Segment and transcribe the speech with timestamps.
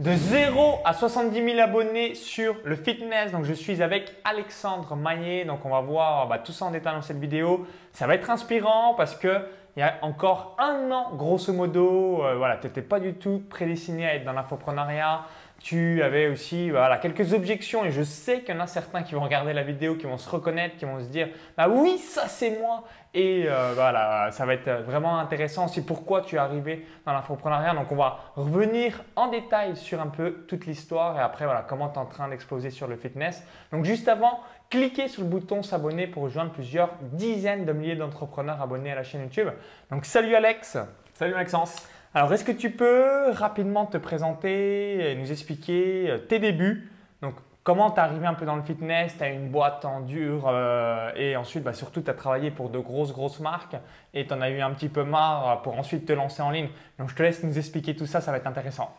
[0.00, 3.32] De 0 à 70 000 abonnés sur le fitness.
[3.32, 5.44] Donc, je suis avec Alexandre Magnier.
[5.44, 7.66] Donc, on va voir bah, tout ça en détail dans cette vidéo.
[7.92, 9.42] Ça va être inspirant parce que
[9.76, 13.42] il y a encore un an, grosso modo, euh, voilà, tu n'étais pas du tout
[13.50, 15.26] prédestiné à être dans l'infoprenariat
[15.60, 19.14] tu avais aussi voilà, quelques objections et je sais qu'il y en a certains qui
[19.14, 22.28] vont regarder la vidéo, qui vont se reconnaître, qui vont se dire bah oui, ça
[22.28, 22.84] c'est moi.
[23.12, 27.74] Et euh, voilà, ça va être vraiment intéressant aussi pourquoi tu es arrivé dans l'infoprenariat.
[27.74, 31.90] Donc on va revenir en détail sur un peu toute l'histoire et après voilà, comment
[31.90, 33.44] tu es en train d'exploser sur le fitness.
[33.70, 34.40] Donc juste avant,
[34.70, 39.02] cliquez sur le bouton s'abonner pour rejoindre plusieurs dizaines de milliers d'entrepreneurs abonnés à la
[39.02, 39.48] chaîne YouTube.
[39.90, 40.78] Donc salut Alex.
[41.14, 41.86] Salut Maxence.
[42.12, 46.90] Alors, est-ce que tu peux rapidement te présenter et nous expliquer euh, tes débuts?
[47.22, 49.16] Donc, comment tu arrivé un peu dans le fitness?
[49.16, 52.68] Tu as une boîte en dur euh, et ensuite, bah, surtout, tu as travaillé pour
[52.68, 53.76] de grosses, grosses marques
[54.12, 56.68] et tu en as eu un petit peu marre pour ensuite te lancer en ligne.
[56.98, 58.92] Donc, je te laisse nous expliquer tout ça, ça va être intéressant.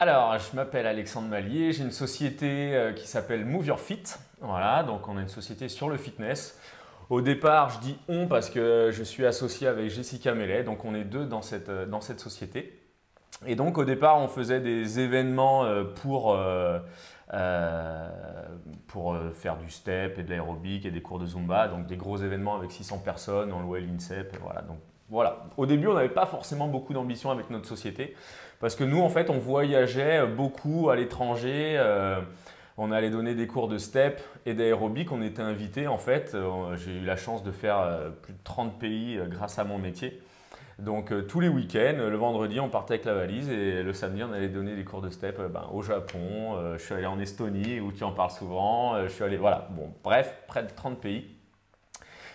[0.00, 4.02] Alors, je m'appelle Alexandre Mallier, j'ai une société euh, qui s'appelle Move Your Fit.
[4.40, 6.58] Voilà, donc on a une société sur le fitness.
[7.10, 10.94] Au départ, je dis on parce que je suis associé avec Jessica Mellet, donc on
[10.94, 12.78] est deux dans cette, euh, dans cette société.
[13.46, 16.78] Et donc au départ, on faisait des événements euh, pour, euh,
[18.86, 22.18] pour faire du step et de l'aérobic et des cours de Zumba, donc des gros
[22.18, 24.62] événements avec 600 personnes, on louait l'INSEP, voilà.
[24.62, 24.78] Donc
[25.08, 25.44] voilà.
[25.56, 28.14] Au début, on n'avait pas forcément beaucoup d'ambition avec notre société
[28.60, 31.76] parce que nous, en fait, on voyageait beaucoup à l'étranger
[32.78, 35.12] on allait donner des cours de step et d'aérobic.
[35.12, 36.32] On était invités en fait.
[36.34, 39.64] Euh, j'ai eu la chance de faire euh, plus de 30 pays euh, grâce à
[39.64, 40.22] mon métier.
[40.78, 44.32] Donc tous les week-ends, le vendredi, on partait avec la valise et le samedi, on
[44.32, 46.56] allait donner des cours de step ben, au Japon.
[46.72, 49.00] je suis allé en Estonie où tu en parles souvent.
[49.04, 51.26] je suis allé, voilà, bon, bref, près de 30 pays.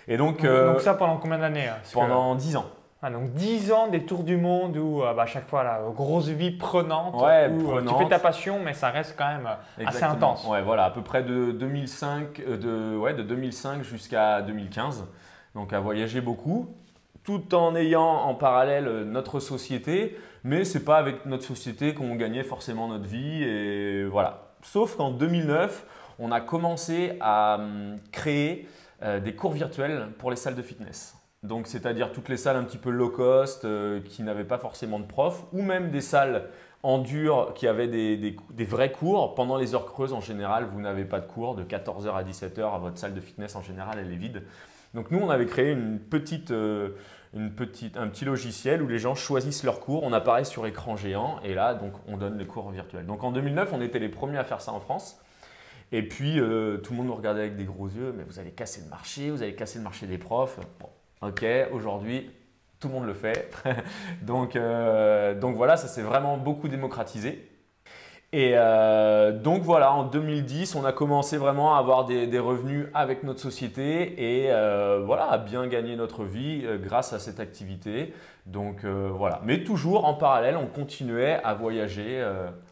[0.08, 2.70] Et donc, donc, ça pendant combien d'années hein, Pendant 10 ans.
[3.04, 6.30] Ah, donc 10 ans des tours du monde où à bah, chaque fois la grosse
[6.30, 7.96] vie prenante, ouais, où prenante.
[7.96, 9.48] tu fais ta passion mais ça reste quand même
[9.86, 10.48] assez intense.
[10.48, 15.06] Ouais, voilà, à peu près de 2005, euh, de, ouais, de 2005 jusqu'à 2015.
[15.54, 16.74] Donc à voyager beaucoup,
[17.24, 22.16] tout en ayant en parallèle euh, notre société, mais c'est pas avec notre société qu'on
[22.16, 24.54] gagnait forcément notre vie et voilà.
[24.64, 25.86] Sauf qu'en 2009,
[26.18, 28.68] on a commencé à hum, créer
[29.04, 31.16] euh, des cours virtuels pour les salles de fitness.
[31.48, 35.00] Donc, c'est-à-dire toutes les salles un petit peu low cost euh, qui n'avaient pas forcément
[35.00, 36.50] de profs, ou même des salles
[36.84, 38.36] en dur qui avaient des,
[38.66, 39.34] vrais cours.
[39.34, 42.76] Pendant les heures creuses, en général, vous n'avez pas de cours de 14h à 17h
[42.76, 43.56] à votre salle de fitness.
[43.56, 44.44] En général, elle est vide.
[44.94, 46.92] Donc, nous, on avait créé une petite, euh,
[47.34, 50.04] une petite, un petit logiciel où les gens choisissent leurs cours.
[50.04, 53.06] On apparaît sur écran géant et là, donc, on donne les cours virtuels.
[53.06, 55.20] Donc, en 2009, on était les premiers à faire ça en France.
[55.94, 58.14] Et puis, euh, tout le monde nous regardait avec des gros yeux.
[58.16, 60.60] Mais vous allez casser le marché, vous allez casser le marché des profs.
[60.80, 60.90] Bon,
[61.22, 62.30] Ok, aujourd'hui,
[62.80, 63.52] tout le monde le fait.
[64.22, 67.50] donc, euh, donc voilà, ça s'est vraiment beaucoup démocratisé.
[68.34, 73.24] Et euh, donc voilà, en 2010, on a commencé vraiment à avoir des, revenus avec
[73.24, 78.14] notre société et euh, voilà, à bien gagner notre vie grâce à cette activité.
[78.46, 82.20] Donc voilà, mais toujours en parallèle, on continuait à voyager.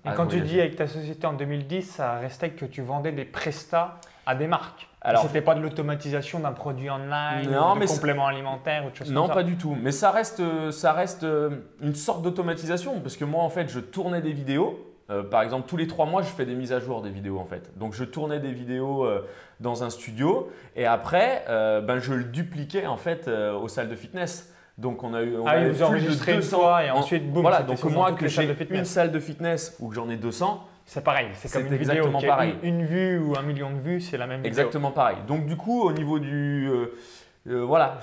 [0.05, 3.25] et quand tu dis avec ta société en 2010, ça restait que tu vendais des
[3.25, 4.87] prestats à des marques.
[5.05, 9.11] Alors, c'était pas de l'automatisation d'un produit online, non, de complément alimentaire ou autre chose
[9.11, 9.33] non, comme ça.
[9.35, 9.77] Non, pas du tout.
[9.79, 13.79] Mais ça reste, ça reste euh, une sorte d'automatisation parce que moi, en fait, je
[13.79, 14.79] tournais des vidéos.
[15.11, 17.37] Euh, par exemple, tous les trois mois, je fais des mises à jour des vidéos
[17.37, 17.77] en fait.
[17.77, 19.23] Donc, je tournais des vidéos euh,
[19.59, 24.51] dans un studio et après, ben, je le dupliquais en fait aux salles de fitness.
[24.77, 25.37] Donc, on a eu.
[25.37, 27.61] On ah, vous enregistrez une fois et ensuite, boum, voilà.
[27.61, 31.29] Donc, moi, que j'ai une salle de fitness ou que j'en ai 200, c'est pareil,
[31.33, 32.55] c'est comme une vidéo qui pareil.
[32.61, 34.49] Une, une, vue ou un million de vues, c'est la même vidéo.
[34.49, 35.17] Exactement pareil.
[35.27, 36.69] Donc du coup, au niveau du...
[36.69, 36.93] Euh,
[37.47, 37.99] euh, voilà,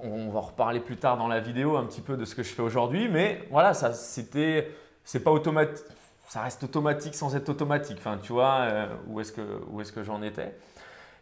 [0.00, 2.52] on va reparler plus tard dans la vidéo un petit peu de ce que je
[2.52, 4.70] fais aujourd'hui, mais voilà, ça c'était,
[5.04, 5.84] c'est pas automatique,
[6.28, 7.96] ça reste automatique sans être automatique.
[7.98, 10.52] Enfin, tu vois, euh, où est-ce que, où est-ce que j'en étais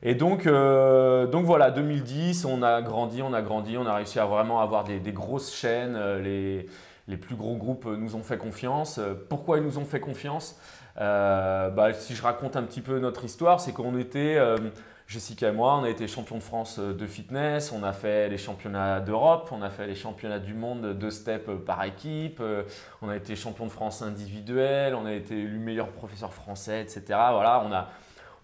[0.03, 4.25] Et donc, donc voilà, 2010, on a grandi, on a grandi, on a réussi à
[4.25, 6.67] vraiment avoir des, des grosses chaînes, les
[7.09, 9.01] les plus gros groupes nous ont fait confiance.
[9.29, 10.59] Pourquoi ils nous ont fait confiance?
[11.01, 14.57] Euh, bah, Si je raconte un petit peu notre histoire, c'est qu'on était, euh,
[15.07, 18.39] Jessica et moi, on a été champions de France de fitness, on a fait les
[18.39, 22.63] championnats d'Europe, on a fait les championnats du monde de step par équipe, euh,
[23.03, 27.03] on a été champion de France individuel, on a été élu meilleur professeur français, etc.
[27.09, 27.89] Voilà, on a,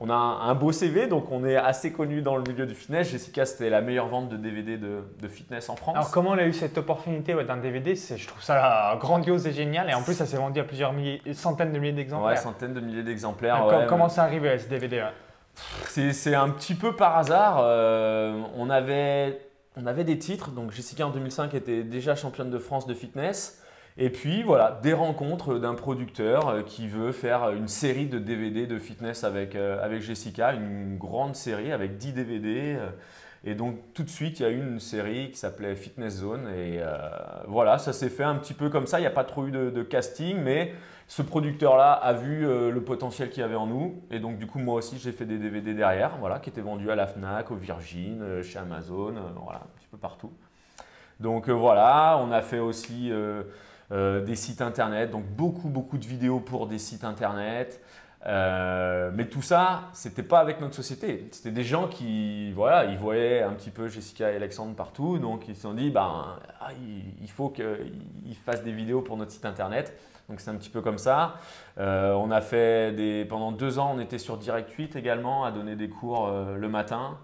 [0.01, 3.11] on a un, beau CV, donc on est assez connu dans le milieu du fitness.
[3.11, 5.97] Jessica, c'était la meilleure vente de DVD de, fitness en France.
[5.97, 9.91] Alors comment on a eu cette opportunité d'un DVD Je trouve ça grandiose et génial.
[9.91, 12.31] Et en plus, ça s'est vendu à plusieurs milliers, centaines de milliers d'exemplaires.
[12.31, 13.87] Ouais, centaines de milliers d'exemplaires.
[13.89, 15.09] comment ça arrivé ce DVD
[15.89, 17.59] C'est un petit peu par hasard.
[17.61, 19.41] Euh, on, avait,
[19.77, 20.51] on avait des titres.
[20.51, 23.65] Donc Jessica en 2005 était déjà championne de France de fitness.
[24.01, 28.69] Et puis voilà, des rencontres d'un producteur euh, qui veut faire une série de DVD
[28.69, 32.77] de fitness avec, euh, avec Jessica, une grande série avec 10 DVD.
[32.79, 32.91] euh,
[33.45, 36.49] Et donc tout de suite, il y a eu une série qui s'appelait Fitness Zone.
[36.57, 36.81] Et
[37.49, 38.99] voilà, ça s'est fait un petit peu comme ça.
[38.99, 40.75] Il n'y a pas trop eu de, casting, mais
[41.09, 44.03] ce producteur-là a vu le potentiel qu'il y avait en nous.
[44.11, 46.91] Et donc du coup, moi aussi, j'ai fait des DVD derrière, voilà, qui étaient vendus
[46.91, 50.33] à la FNAC, au Virgin, chez Amazon, voilà, un petit peu partout.
[51.21, 53.13] Donc voilà, on a fait aussi
[53.91, 57.81] euh, des sites internet, donc beaucoup beaucoup de vidéos pour des sites internet.
[58.27, 61.27] Euh, mais tout ça, c'était pas avec notre société.
[61.31, 65.49] C'était des gens qui, voilà, ils voyaient un petit peu Jessica et Alexandre partout, donc
[65.49, 66.71] ils se sont dit, ben, ah,
[67.23, 69.97] il, faut qu'ils fassent des vidéos pour notre site internet.
[70.29, 71.37] Donc c'est un petit peu comme ça.
[71.79, 75.53] Euh, on a fait des, pendant deux ans, on était sur Direct 8 également, à
[75.53, 77.19] donner des cours le matin.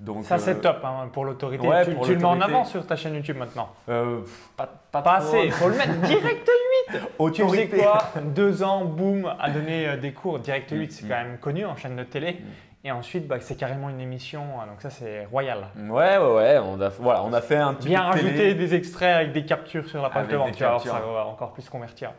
[0.00, 1.66] Donc, Ça, c'est euh, top hein, pour l'autorité.
[1.68, 3.68] ouais, tu pour tu le mets en avant sur ta chaîne YouTube maintenant.
[3.90, 4.20] euh,
[4.56, 6.50] pas, pas, Pas assez, il faut le mettre direct 8.
[6.92, 7.76] Tu faisais Autorité.
[7.76, 10.38] quoi Deux ans, boum, à donner euh, des cours.
[10.38, 11.08] Direct 8, c'est Mm.
[11.08, 12.38] quand même connu en chaîne de télé.
[12.82, 14.40] Et ensuite, bah, c'est carrément une émission.
[14.58, 15.66] hein, Donc ça, c'est royal.
[15.76, 16.58] Ouais, ouais, ouais.
[16.64, 18.28] On a, voilà, on a fait un petit Bien de télé.
[18.30, 20.52] rajouter des extraits avec des captures sur la page de vente.
[20.52, 22.12] Tu vas ça va encore plus convertir.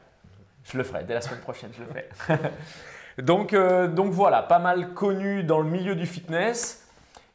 [0.63, 2.39] Je le ferai, dès la semaine prochaine, je le ferai.
[3.23, 6.80] donc, euh, donc voilà, pas mal connu dans le milieu du fitness.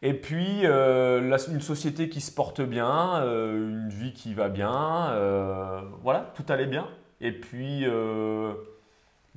[0.03, 4.49] Et puis, euh, la- une société qui se porte bien, euh, une vie qui va
[4.49, 5.09] bien.
[5.11, 6.87] euh, voilà, tout allait bien.
[7.21, 7.85] Et puis,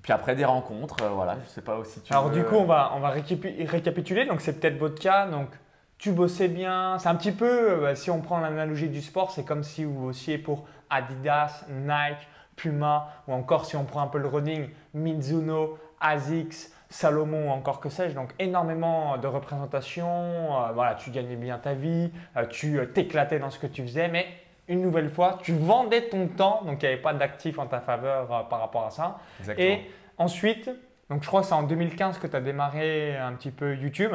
[0.01, 0.97] puis après, des rencontres.
[1.13, 3.65] voilà, je sais pas aussi tu Alors veux- du coup, on va, on va récapi-
[3.67, 4.25] récapituler.
[4.25, 5.27] Donc c'est peut-être votre cas.
[5.27, 5.49] Donc
[5.97, 6.97] tu bossais bien.
[6.99, 7.47] C'est un petit peu,
[7.85, 12.27] euh, si on prend l'analogie du sport, c'est comme si vous bossiez pour Adidas, Nike,
[12.55, 17.89] Puma, ou encore si on prend un peu le running, Mizuno, Asics, Salomon encore que
[17.89, 18.15] sais-je.
[18.15, 20.07] Donc énormément de représentation.
[20.07, 23.83] Euh, voilà, tu gagnais bien ta vie, euh, tu euh, t'éclatais dans ce que tu
[23.83, 24.25] faisais, mais
[24.67, 26.61] une nouvelle fois, tu vendais ton temps.
[26.65, 29.19] Donc il n'y avait pas d'actif en ta faveur par rapport à ça.
[29.39, 29.67] Exactement.
[29.67, 30.69] Et ensuite,
[31.09, 34.11] donc je crois que c'est en 2015 que tu as démarré un petit peu YouTube.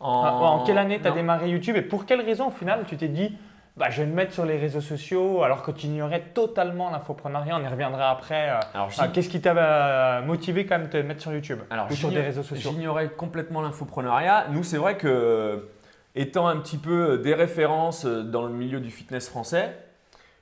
[0.00, 1.16] en, En, quelle année tu as non.
[1.16, 3.36] démarré YouTube et pour quelle raison au final tu t'es dit
[3.76, 7.56] bah, je vais me mettre sur les réseaux sociaux alors que tu ignorais totalement l'infoprenariat
[7.58, 8.50] On y reviendra après.
[8.50, 11.58] euh, Alors, ah, Qu'est-ce qui t'a euh, motivé quand même de te mettre sur YouTube
[11.70, 12.70] Alors, ou sur des réseaux sociaux?
[12.72, 14.46] J'ignorais complètement l'infoprenariat.
[14.50, 15.68] Nous, c'est vrai que,
[16.14, 19.76] étant un petit peu des références dans le milieu du fitness français,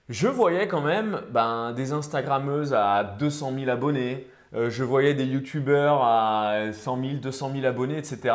[0.09, 4.27] je voyais quand même ben, des Instagrammeuses à 200 000 abonnés.
[4.55, 8.35] euh, je voyais des YouTubeurs à 100 000, 200 000 abonnés, etc.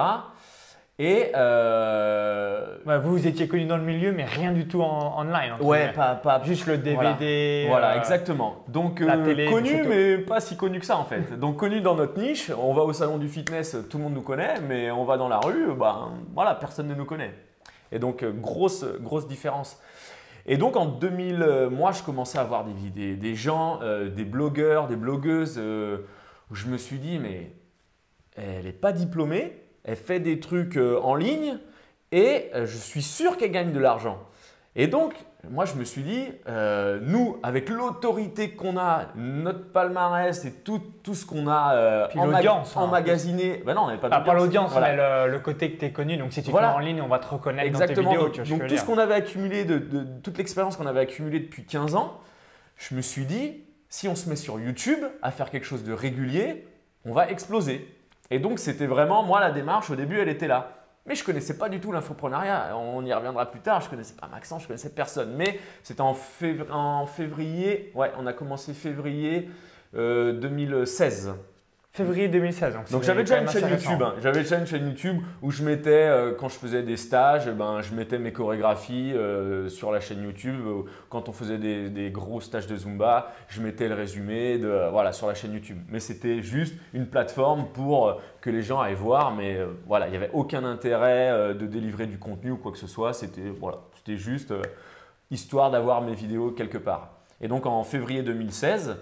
[1.00, 5.20] Et euh, Ouais, Vous, vous étiez connu dans le milieu mais rien du tout en
[5.22, 5.54] online.
[5.62, 6.78] ouais, pas, pas, Juste le.
[6.78, 7.66] DVD.
[7.68, 8.64] Voilà, euh, exactement.
[8.68, 11.38] Donc la euh, télé, connu, mais pas si connu que ça en fait.
[11.40, 12.50] Donc connu dans notre niche.
[12.58, 15.28] On va au salon du fitness, tout le monde nous connaît, mais on va dans
[15.28, 17.34] la rue, ben voilà, personne ne nous connaît.
[17.92, 19.80] Et donc euh, grosse grosse différence.
[20.46, 23.80] Et donc en 2000, euh, moi je commençais à voir des des gens,
[24.16, 27.52] des blogueurs, des blogueuses, où je me suis dit mais
[28.36, 31.58] elle n'est pas diplômée, elle fait des trucs euh, en ligne
[32.12, 34.20] et euh, je suis sûr qu'elle gagne de l'argent.
[34.76, 35.14] Et donc,
[35.50, 40.80] moi, je me suis dit, euh, nous, avec l'autorité qu'on a, notre palmarès et tout,
[41.02, 43.64] tout ce qu'on a euh, Puis emma- l'audience, hein, emmagasiné.
[43.66, 44.90] Ben non, on n'avait pas Ah, pas l'audience, Voilà.
[44.90, 46.18] mais le, le côté que tu es connu.
[46.18, 46.76] Donc si tu Voilà.
[46.76, 48.04] en ligne, on va te reconnaître Exactement.
[48.04, 48.26] dans tes vidéos.
[48.28, 51.40] Donc, tu donc tout ce qu'on avait accumulé, de, de- toute l'expérience qu'on avait accumulée
[51.40, 52.20] depuis 15 ans,
[52.76, 55.94] je me suis dit, si on se met sur YouTube à faire quelque chose de
[55.94, 56.68] régulier,
[57.06, 57.88] on va exploser.
[58.30, 60.72] Et donc c'était vraiment, moi la démarche au début elle était là.
[61.06, 64.28] Mais je connaissais pas du tout l'infoprenariat, on y reviendra plus tard, je connaissais pas
[64.28, 65.34] Maxence, je connaissais personne.
[65.36, 69.50] Mais c'était en, fév- en février, ouais, on a commencé février
[69.96, 71.34] euh, 2016.
[71.98, 72.76] Février 2016.
[72.76, 73.70] Donc, Donc j'avais déjà une chaîne.
[73.70, 74.02] YouTube.
[74.04, 74.14] hein.
[74.22, 77.82] J'avais déjà une chaîne YouTube où je mettais, euh, quand je faisais des stages, ben,
[77.82, 80.60] je mettais mes chorégraphies euh, sur la chaîne YouTube.
[80.66, 84.68] Euh, Quand on faisait des, des gros stages de Zumba, je mettais le résumé de,
[84.68, 85.80] euh, voilà, sur la chaîne YouTube.
[85.90, 89.34] Mais c'était juste une plateforme pour que les gens aillent voir.
[89.36, 92.88] Mais voilà, il n'y avait aucun intérêt de délivrer du contenu ou quoi que ce
[92.88, 93.14] soit.
[93.14, 94.54] C'était voilà, juste
[95.32, 97.10] histoire d'avoir mes vidéos quelque part.
[97.42, 98.98] Et donc en février 2016,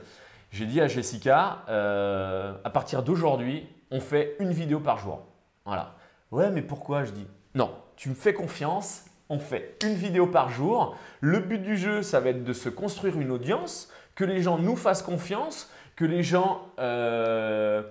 [0.55, 5.19] j'ai dit à Jessica, euh, à partir d'aujourd'hui, on fait une vidéo par jour.
[5.65, 5.91] Voilà.
[6.31, 10.47] Ouais, mais pourquoi Je dis, non, tu me fais confiance, on fait une vidéo par
[10.49, 10.95] jour.
[11.19, 14.57] Le but du jeu, ça va être de se construire une audience, que les gens
[14.57, 17.83] nous fassent confiance, que les gens, euh,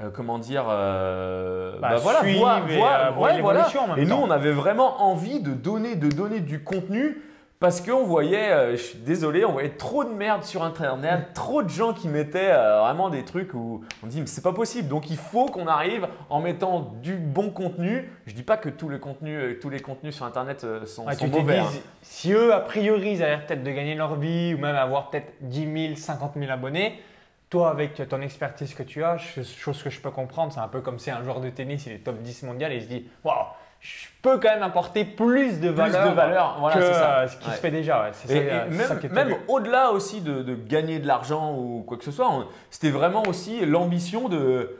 [0.00, 2.28] euh, comment dire, euh, Bah, bah voilà, voient-
[2.68, 3.66] et, voient- euh, ouais, voilà.
[3.96, 7.20] Et nous, on avait vraiment envie de donner, de donner du contenu
[7.60, 11.62] Parce qu'on voyait, euh, je suis désolé, on voyait trop de merde sur Internet, trop
[11.62, 14.88] de gens qui mettaient euh, vraiment des trucs où on dit mais c'est pas possible.
[14.88, 18.10] Donc il faut qu'on arrive en mettant du bon contenu.
[18.26, 21.24] Je dis pas que tous les contenus, euh, tous les contenus sur Internet sont, tu
[21.38, 21.58] mauvais.
[21.60, 21.80] hein.
[22.02, 25.32] si eux, a priori, ils avaient peut-être de gagner leur vie ou même avoir peut-être
[25.40, 27.00] 10 000, 50 000 abonnés,
[27.48, 30.68] toi, avec ton expertise que tu as, ch- chose que je peux comprendre, c'est un
[30.68, 32.88] peu comme si un joueur de tennis, il est top 10 mondial et il se
[32.88, 33.46] dit Waouh,
[33.86, 37.18] je peux quand même apporter plus de Plus valeur, de valeur, voilà, que c'est ça.
[37.18, 37.54] euh, ce qui Ouais.
[37.54, 38.02] se fait déjà.
[38.04, 38.10] ouais.
[38.34, 42.46] Et, ça, même, au-delà aussi de, de gagner de l'argent ou quoi que ce soit,
[42.70, 44.78] c'était vraiment aussi l'ambition de,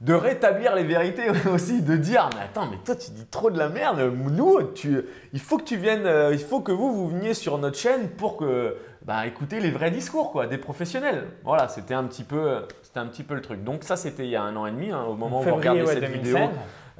[0.00, 3.58] de rétablir les vérités aussi, de dire mais attends mais toi tu dis trop de
[3.58, 7.08] la merde, nous tu, il faut que tu viennes, euh, il faut que vous vous
[7.08, 11.26] veniez sur notre chaîne pour que bah, écouter les vrais discours quoi, des professionnels.
[11.44, 13.62] Voilà, c'était un petit peu, c'était un petit peu le truc.
[13.62, 15.54] Donc ça c'était il y a un an et demi, hein, au moment où vous
[15.56, 16.24] regardez ouais, cette 2016.
[16.24, 16.48] vidéo.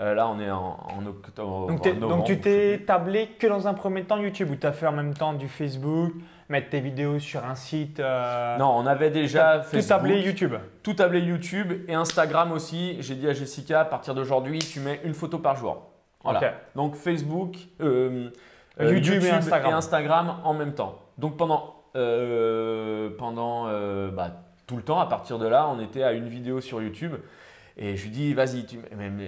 [0.00, 1.66] Euh, là on est en, en octobre.
[1.66, 4.66] Donc, en novembre, donc tu t'es tablé que dans un premier temps YouTube ou tu
[4.66, 6.12] as fait en même temps du Facebook,
[6.48, 10.54] mettre tes vidéos sur un site euh, Non, on avait déjà Tout tablé YouTube.
[10.84, 12.96] tout tablé YouTube et Instagram aussi.
[13.00, 15.82] J'ai dit à Jessica, à partir d'aujourd'hui, tu mets une photo par jour.
[16.22, 16.54] Voilà.
[16.76, 18.30] Donc Facebook, euh,
[18.80, 19.74] YouTube et Instagram.
[19.74, 20.98] Instagram en même temps.
[21.16, 23.64] Donc pendant, pendant
[24.10, 24.30] bah,
[24.68, 27.14] tout le temps, à partir de là, on était à une vidéo sur YouTube.
[27.78, 28.64] Et je lui dis, vas-y.
[28.66, 28.78] tu-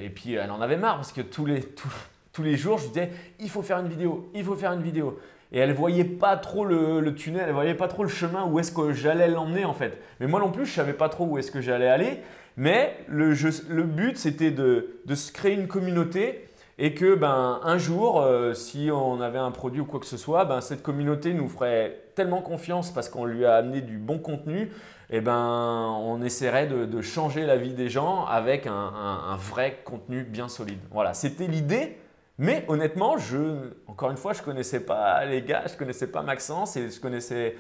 [0.03, 1.89] Et puis elle en avait marre parce que tous les, tous,
[2.33, 5.19] tous les jours, je disais, il faut faire une vidéo, il faut faire une vidéo.
[5.53, 8.71] Et elle voyait pas trop le, tunnel, elle voyait pas trop le chemin où est-ce
[8.71, 10.01] que j'allais l'emmener en fait.
[10.21, 12.21] Mais moi non plus, je savais pas trop où est-ce que j'allais aller.
[12.57, 13.33] Mais le,
[13.69, 16.47] le but, c'était de, de se créer une communauté
[16.79, 20.17] et que ben, un jour, euh, si on avait un produit ou quoi que ce
[20.17, 24.19] soit, ben, cette communauté nous ferait tellement confiance parce qu'on lui a amené du bon
[24.19, 24.71] contenu,
[25.11, 29.37] et ben, on essaierait de, de changer la vie des gens avec un, un- un
[29.37, 30.79] vrai contenu bien solide.
[30.91, 31.99] Voilà, c'était l'idée.
[32.39, 36.77] Mais honnêtement, je, encore une fois, je connaissais pas les gars, je connaissais pas Maxence
[36.77, 37.57] et je connaissais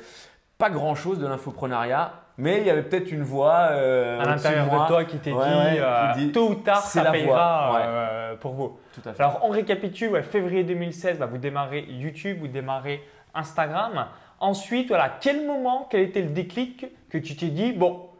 [0.57, 2.13] pas grand chose de l'infoprenariat.
[2.39, 5.45] Mais il y avait peut-être une voix euh, à l'intérieur de toi qui t'est Ouais,
[5.73, 7.81] dit, euh, dit, tôt ou tard ça la payera ouais.
[7.85, 8.79] euh, pour vous.
[8.95, 9.23] Tout à fait.
[9.23, 13.03] Alors on récapitule, ouais, février 2016, bah, vous démarrez YouTube, vous démarrez
[13.35, 14.07] Instagram.
[14.41, 18.11] Ensuite, voilà, quel moment, quel était le déclic que tu t'es dit, bon,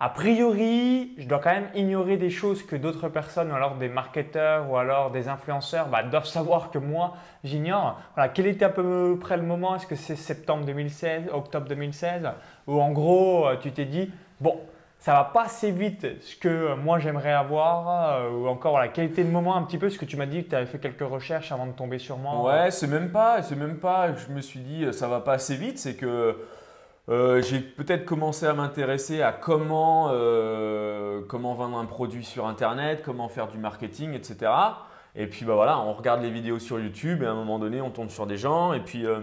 [0.00, 3.88] a priori, je dois quand même ignorer des choses que d'autres personnes, ou alors des
[3.88, 8.00] marketeurs, ou alors des influenceurs, bah, doivent savoir que moi, j'ignore.
[8.14, 9.74] Voilà, quel était à peu près le moment?
[9.74, 12.28] Est-ce que c'est septembre 2016, octobre 2016
[12.68, 14.60] Ou en gros, euh, tu t'es dit, bon,
[14.98, 18.88] ça va pas assez vite ce que euh, moi j'aimerais avoir euh, ou encore voilà
[18.88, 20.66] quel était le moment un petit peu ce que tu m'as dit que tu avais
[20.66, 24.12] fait quelques recherches avant de tomber sur moi Ouais, c'est même pas, c'est même pas.
[24.14, 25.78] Je me suis dit, euh, ça va pas assez vite.
[25.78, 26.36] C'est que
[27.08, 33.02] euh, j'ai peut-être commencé à m'intéresser à comment, euh, comment vendre un produit sur Internet,
[33.02, 34.50] comment faire du marketing, etc.
[35.14, 37.80] Et puis bah voilà, on regarde les vidéos sur YouTube et à un moment donné,
[37.80, 38.74] on tombe sur des gens.
[38.74, 39.20] Et puis euh,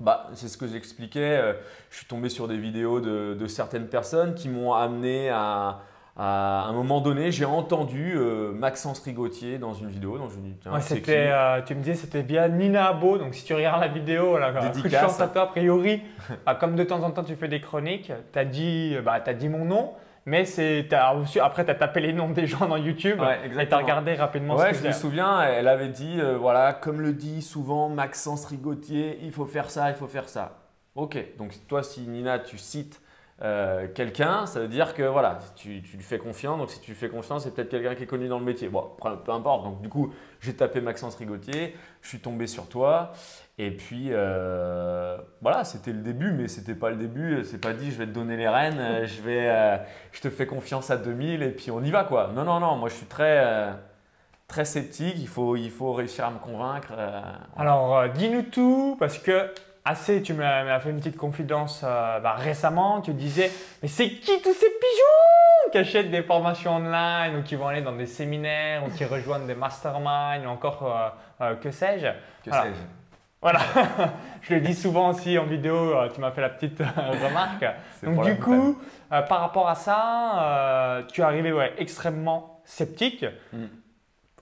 [0.00, 1.38] bah, c'est ce que j'expliquais.
[1.38, 1.52] euh,
[1.90, 5.80] je suis tombé sur des vidéos de, de certaines personnes qui m'ont amené à,
[6.16, 10.18] à un moment donné, j'ai entendu euh, Maxence Rigotier dans une vidéo.
[10.18, 13.18] Donc je me dis, tiens, Ouais, c'était, euh, tu me disais c'était via Nina Abo,
[13.18, 16.02] donc si tu regardes la vidéo, quoi, coup de chance à toi a priori,
[16.44, 19.34] bah, comme de temps en temps tu fais des chroniques, tu as dit, bah, t'as
[19.34, 19.92] dit mon nom,
[20.28, 23.74] mais c'est, après tu as tapé les noms des gens dans YouTube Ouais, et tu
[23.74, 25.00] as regardé rapidement Ouais, ce je que me c'est.
[25.00, 29.70] souviens, elle avait dit, euh, voilà, comme le dit souvent Maxence Rigotier, il faut faire
[29.70, 30.58] ça, il faut faire ça.
[30.94, 33.00] Ok, donc toi, si Nina, tu cites
[33.40, 36.58] euh, quelqu'un, ça veut dire que voilà, tu, tu lui fais confiance.
[36.58, 38.68] Donc si tu lui fais confiance, c'est peut-être quelqu'un qui est connu dans le métier.
[38.68, 39.62] Bon, peu peu importe.
[39.64, 43.12] Donc du coup, j'ai tapé Maxence Rigotier, je suis tombé sur toi.
[43.60, 47.42] Et puis euh, voilà, c'était le début, mais c'était pas le début.
[47.44, 49.76] C'est pas dit, je vais te donner les rênes, euh, je vais, euh,
[50.12, 52.30] je te fais confiance à 2000 et puis on y va quoi.
[52.34, 53.72] Non, non, non, moi je suis très, euh,
[54.46, 55.16] très sceptique.
[55.18, 56.92] Il faut, il faut réussir à me convaincre.
[57.56, 59.52] Alors, dis-nous tout, parce que
[59.84, 63.00] assez, tu m'as fait une petite confidence bah, récemment.
[63.00, 63.50] Tu disais,
[63.82, 67.82] mais c'est qui tous ces pigeons qui achètent des formations online ou qui vont aller
[67.82, 71.12] dans des séminaires ou qui rejoignent des masterminds ou encore
[71.60, 72.06] que sais-je?
[72.44, 72.97] Que sais-je?
[73.40, 73.60] Voilà,
[74.42, 76.84] je le dis souvent aussi en vidéo, euh, tu m'as fait la petite euh,
[77.28, 77.64] remarque.
[78.02, 78.76] Donc du coup,
[79.12, 83.24] euh, par rapport à ça, euh, tu es arrivé ouais, extrêmement sceptique.
[83.52, 83.64] Mm.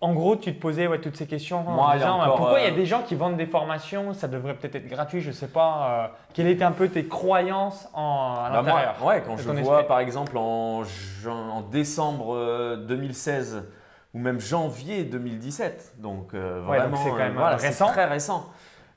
[0.03, 2.69] En gros, tu te posais ouais, toutes ces questions Moi, disant encore, pourquoi il y
[2.69, 6.13] a des gens qui vendent des formations, ça devrait peut-être être gratuit, je sais pas.
[6.35, 8.95] quelles étaient un peu tes croyances en, à Bah, l'intérieur?
[9.05, 9.89] ouais, quand je vois esprit.
[9.89, 10.83] par exemple en,
[11.27, 13.65] en décembre euh, 2016
[14.13, 17.87] ou même janvier 2017, donc vraiment, c'est quand même, voilà, c'est récent.
[17.89, 18.47] très récent.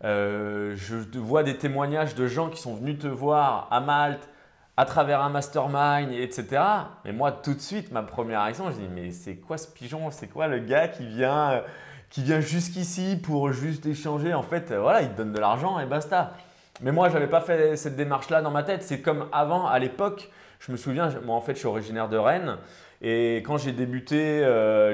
[0.03, 4.29] Euh, je vois des témoignages de gens qui sont venus te voir à Malte
[4.77, 6.62] à travers un mastermind, etc.
[7.03, 10.10] Mais moi, tout de suite, ma première réaction, je dis mais c'est quoi ce pigeon?
[10.12, 11.62] C'est quoi le gars qui vient, euh,
[12.10, 14.34] qui vient jusqu'ici pour juste échanger?
[14.34, 16.34] En fait, euh, voilà, il te donne de l'argent et basta.
[16.82, 18.84] Mais moi, je n'avais pas fait cette démarche-là dans ma tête.
[18.84, 20.29] C'est comme avant, à l'époque,
[20.60, 22.58] je me souviens, moi en fait, je suis originaire de Rennes.
[23.01, 24.46] Et quand j'ai débuté,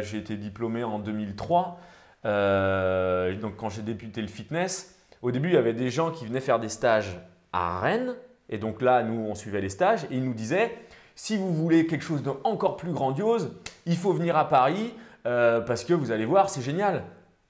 [0.02, 1.80] j'ai été diplômé en 2003.
[2.26, 4.95] Euh, donc quand j'ai débuté le fitness,
[5.26, 7.18] au début, il y avait des gens qui venaient faire des stages
[7.52, 8.14] à Rennes.
[8.48, 10.72] Et donc là, nous, on suivait les stages et ils nous disaient,
[11.16, 13.52] si vous voulez quelque chose d'encore plus grandiose,
[13.88, 14.94] il faut venir à Paris
[15.26, 17.02] euh, parce que vous allez voir, c'est génial.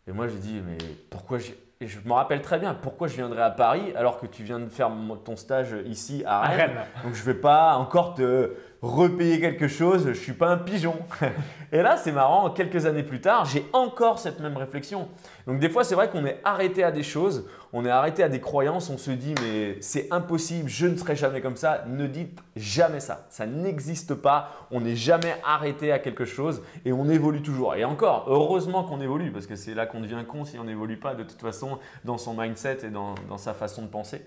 [0.08, 0.78] Et moi, j'ai dit, mais
[1.10, 1.40] pourquoi
[1.82, 4.60] et je me rappelle très bien pourquoi je viendrais à Paris alors que tu viens
[4.60, 4.90] de faire
[5.26, 6.78] ton stage ici à Rennes?
[7.04, 8.54] Donc je ne vais pas encore te
[8.86, 10.96] repayer quelque chose, je suis pas un pigeon.
[11.72, 15.08] Et là, c'est marrant, quelques années plus tard, j'ai encore cette même réflexion.
[15.48, 18.30] Donc des fois, c'est vrai qu'on est arrêté à des choses, on est arrêté à
[18.30, 21.84] des croyances, on se dit mais c'est impossible, je ne serai jamais comme ça.
[21.88, 26.94] Ne dites jamais ça, ça n'existe pas, on n'est jamais arrêté à quelque chose et
[26.94, 27.76] on évolue toujours.
[27.76, 30.98] Et encore, heureusement qu'on évolue parce que c'est là qu'on devient con si on n'évolue
[30.98, 34.22] pas de toute façon dans son mindset et dans sa façon de penser.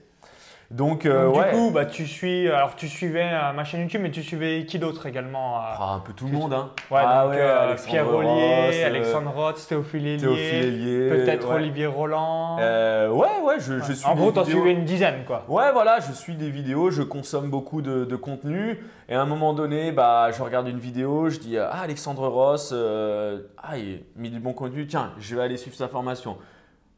[0.70, 4.10] Donc, euh, du coup, bah, tu suis, alors tu suivais euh, ma chaîne YouTube, mais
[4.10, 6.52] tu suivais qui d'autre également euh, ah, Un peu tout le monde.
[6.52, 6.72] Hein.
[6.90, 12.58] Ouais, ah, donc, Pierre Rollier, Alexandre Roth, Théophile Hélier, peut-être Olivier Roland.
[12.58, 14.06] ouais, ouais, je, je suis.
[14.06, 15.44] En gros, tu en suivais une dizaine, quoi.
[15.48, 18.78] Ouais, voilà, je suis des vidéos, je consomme beaucoup de, de, contenu.
[19.08, 22.75] Et à un moment donné, bah, je regarde une vidéo, je dis Ah, Alexandre Ross,
[22.75, 26.37] ah, il a mis du bon contenu, tiens, je vais aller suivre sa formation.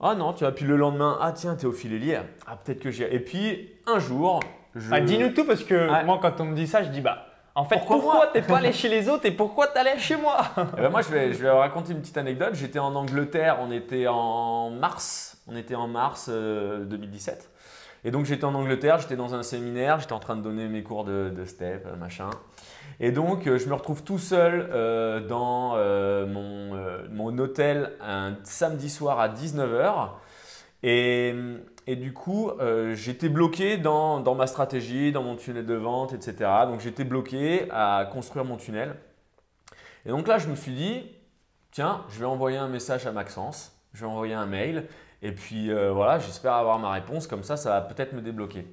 [0.02, 3.14] Ah non, tu vois, puis le lendemain, ah tiens, Théophile Hélier, ah peut-être que j'ai.
[3.14, 4.40] Et puis un jour,
[4.75, 4.92] je.
[4.92, 7.26] Ah, dis-nous tout parce que moi, quand on me dit ça, je dis bah.
[7.57, 10.38] En fait, pourquoi, t'es pas allé chez les autres et pourquoi t'allais chez moi?
[10.78, 12.54] Eh ben Moi, je vais, je vais raconter une petite anecdote.
[12.54, 17.50] J'étais en Angleterre, on était en mars, on était en mars 2017.
[17.50, 20.69] Euh, et donc j'étais en Angleterre, j'étais dans un séminaire, j'étais en train de donner
[20.69, 22.30] mes cours de, de step, euh, machin.
[22.99, 28.91] Et donc, euh, je me retrouve tout seul euh, dans euh, mon, hôtel un samedi
[28.91, 30.11] soir à 19h.
[30.83, 31.35] Et,
[31.97, 32.53] du coup,
[32.93, 36.51] j'étais bloqué dans, ma stratégie, dans mon tunnel de vente, etc.
[36.67, 38.95] Donc, j'étais bloqué à construire mon tunnel.
[40.07, 41.05] Et donc là, je me suis dit,
[41.73, 44.87] tiens, je vais envoyer un message à Maxence, je vais envoyer un mail.
[45.21, 48.67] Et puis voilà, j'espère avoir ma réponse, comme ça, ça va peut-être me débloquer.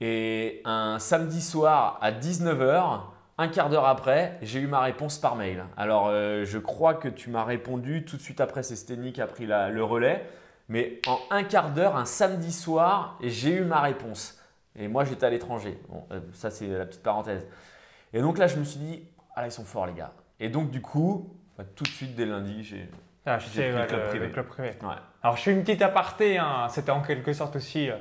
[0.00, 3.00] Et un samedi soir à 19h,
[3.38, 5.64] un quart d'heure après, j'ai eu ma réponse par mail.
[5.76, 9.22] Alors, euh, je crois que tu m'as répondu tout de suite après, c'est Sténie qui
[9.22, 10.24] a pris le relais.
[10.68, 14.38] Mais en un quart d'heure, un samedi soir, j'ai eu ma réponse.
[14.76, 15.78] Et moi, j'étais à l'étranger.
[15.88, 17.46] Bon, euh, ça, c'est la petite parenthèse.
[18.12, 19.02] Et donc là, je me suis dit,
[19.34, 20.12] ah là, ils sont forts, les gars.
[20.40, 22.88] Et donc, du coup, bah, tout de suite, dès lundi, j'ai
[23.24, 24.72] ah, le, club privé.
[25.22, 26.38] Alors, je fais une petite aparté.
[26.38, 26.68] Hein.
[26.70, 27.96] C'était en quelque sorte aussi euh,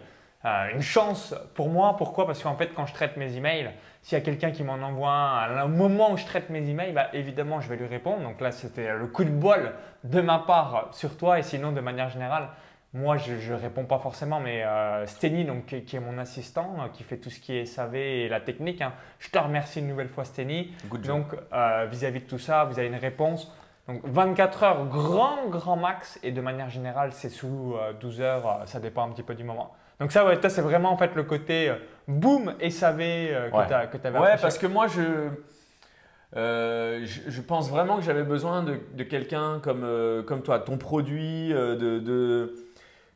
[0.73, 1.95] une chance pour moi.
[1.97, 2.25] Pourquoi?
[2.25, 5.11] Parce qu'en fait, quand je traite mes emails, s'il y a quelqu'un qui m'en envoie
[5.11, 8.21] un, au moment où je traite mes emails, bah, évidemment, je vais lui répondre.
[8.21, 11.39] Donc là, c'était le coup de bol de ma part sur toi.
[11.39, 12.49] Et sinon, de manière générale,
[12.93, 16.87] moi, je ne réponds pas forcément, mais euh, Steny, donc, qui, est mon assistant, euh,
[16.91, 19.87] qui fait tout ce qui est SAV et la technique, hein, je te remercie une
[19.87, 20.73] nouvelle fois, Steny.
[21.03, 23.51] Donc, euh, vis-à-vis de tout ça, vous avez une réponse.
[23.87, 26.17] Donc, 24 heures, grand, grand max.
[26.23, 29.73] Et de manière générale, c'est sous 12 heures, ça dépend un petit peu du moment.
[29.99, 31.75] Donc ça, ouais, c'est vraiment en fait le côté euh,
[32.07, 34.85] boom SAV euh, que tu avais Ouais, parce que moi,
[36.35, 39.85] euh, je, je, pense vraiment que j'avais besoin de, de quelqu'un comme,
[40.27, 40.59] comme toi.
[40.59, 42.53] Ton produit, de, de,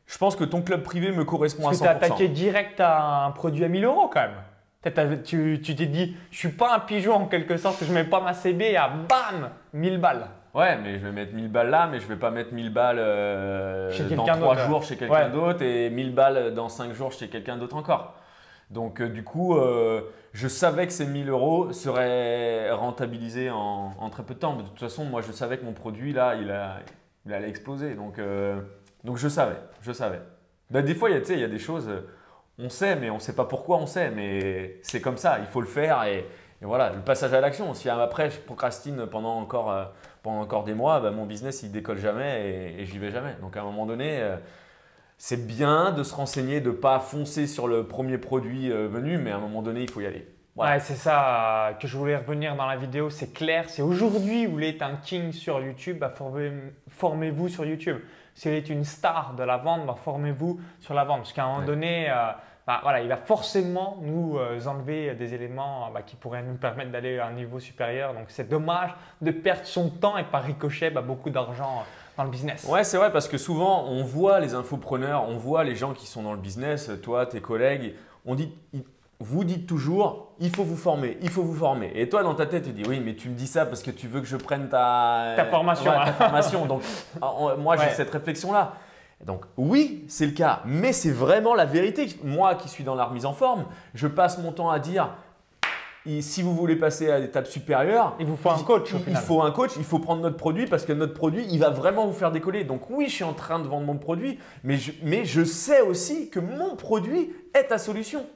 [0.06, 1.98] Je pense que ton club privé me correspond parce à 100%.
[1.98, 5.22] tu as attaqué direct à un produit à 1000 euros quand même.
[5.24, 8.34] Tu t'es dit, je suis pas un pigeon en quelque sorte, je mets pas ma
[8.34, 10.26] CB à bam, 1000 balles.
[10.54, 12.98] Ouais, mais je vais mettre 1000 balles là, mais je vais pas mettre 1000 balles
[12.98, 17.56] euh, dans 3 jours chez quelqu'un d'autre et 1000 balles dans 5 jours chez quelqu'un
[17.56, 18.14] d'autre encore.
[18.70, 20.02] Donc euh, du coup, euh,
[20.34, 24.54] je savais que ces 1000 euros seraient rentabilisés en, très peu de temps.
[24.54, 26.80] De toute façon, moi, je savais que mon produit là, il, a,
[27.24, 27.94] il allait exploser.
[27.94, 28.20] Donc,
[29.04, 30.20] donc je savais, je savais.
[30.70, 31.88] Ben, des fois, il y, a, il y a des choses,
[32.58, 35.46] on sait, mais on ne sait pas pourquoi on sait, mais c'est comme ça, il
[35.46, 37.72] faut le faire et, et voilà, le passage à l'action.
[37.72, 41.98] Si après je procrastine pendant encore pendant encore des mois, bah, mon business il décolle
[41.98, 43.34] jamais et, j'y vais jamais.
[43.40, 44.36] Donc à un moment donné, euh,
[45.18, 49.18] c'est bien de se renseigner, de ne pas foncer sur le premier produit euh, venu,
[49.18, 50.26] mais à un moment donné, il faut y aller.
[50.54, 53.68] Ouais, c'est ça euh, que je voulais revenir dans la vidéo, c'est clair.
[53.68, 56.12] C'est aujourd'hui vous êtes un king sur YouTube, bah,
[56.88, 57.98] formez-vous sur YouTube.
[58.34, 61.18] Si vous êtes une star de la vente, bah, formez-vous sur la vente.
[61.18, 62.08] Parce qu'à un moment donné,
[62.66, 66.90] bah, voilà, il va forcément nous euh, enlever des éléments bah, qui pourraient nous permettre
[66.92, 68.14] d'aller à un niveau supérieur.
[68.14, 71.84] Donc c'est dommage de perdre son temps et par ricochet bah, beaucoup d'argent euh,
[72.16, 72.64] dans le business.
[72.68, 76.06] Ouais, c'est vrai parce que souvent on voit les infopreneurs, on voit les gens qui
[76.06, 77.94] sont dans le business, toi, tes collègues,
[78.26, 78.54] on dit
[79.24, 81.92] vous dites toujours, il faut vous former, il faut vous former.
[81.94, 83.92] Et toi, dans ta tête, tu dis, oui, mais tu me dis ça parce que
[83.92, 86.04] tu veux que je prenne ta, Ta formation, Ouais, hein.
[86.06, 86.66] ta formation.
[86.66, 86.82] Donc,
[87.58, 87.90] moi, j'ai Ouais.
[87.90, 88.72] cette réflexion-là.
[89.24, 92.08] Donc, oui, c'est le cas, mais c'est vraiment la vérité.
[92.24, 95.14] Moi qui suis dans la remise en forme, je passe mon temps à dire,
[96.20, 99.04] si vous voulez passer à l'étape supérieure, Il vous faut un coach au il, il
[99.04, 99.22] final.
[99.22, 102.06] faut un coach, il faut prendre notre produit parce que notre produit, il va vraiment
[102.06, 102.64] vous faire décoller.
[102.64, 105.80] Donc oui, je suis en train de vendre mon produit, mais je, mais je sais
[105.80, 108.26] aussi que mon produit est ta solution.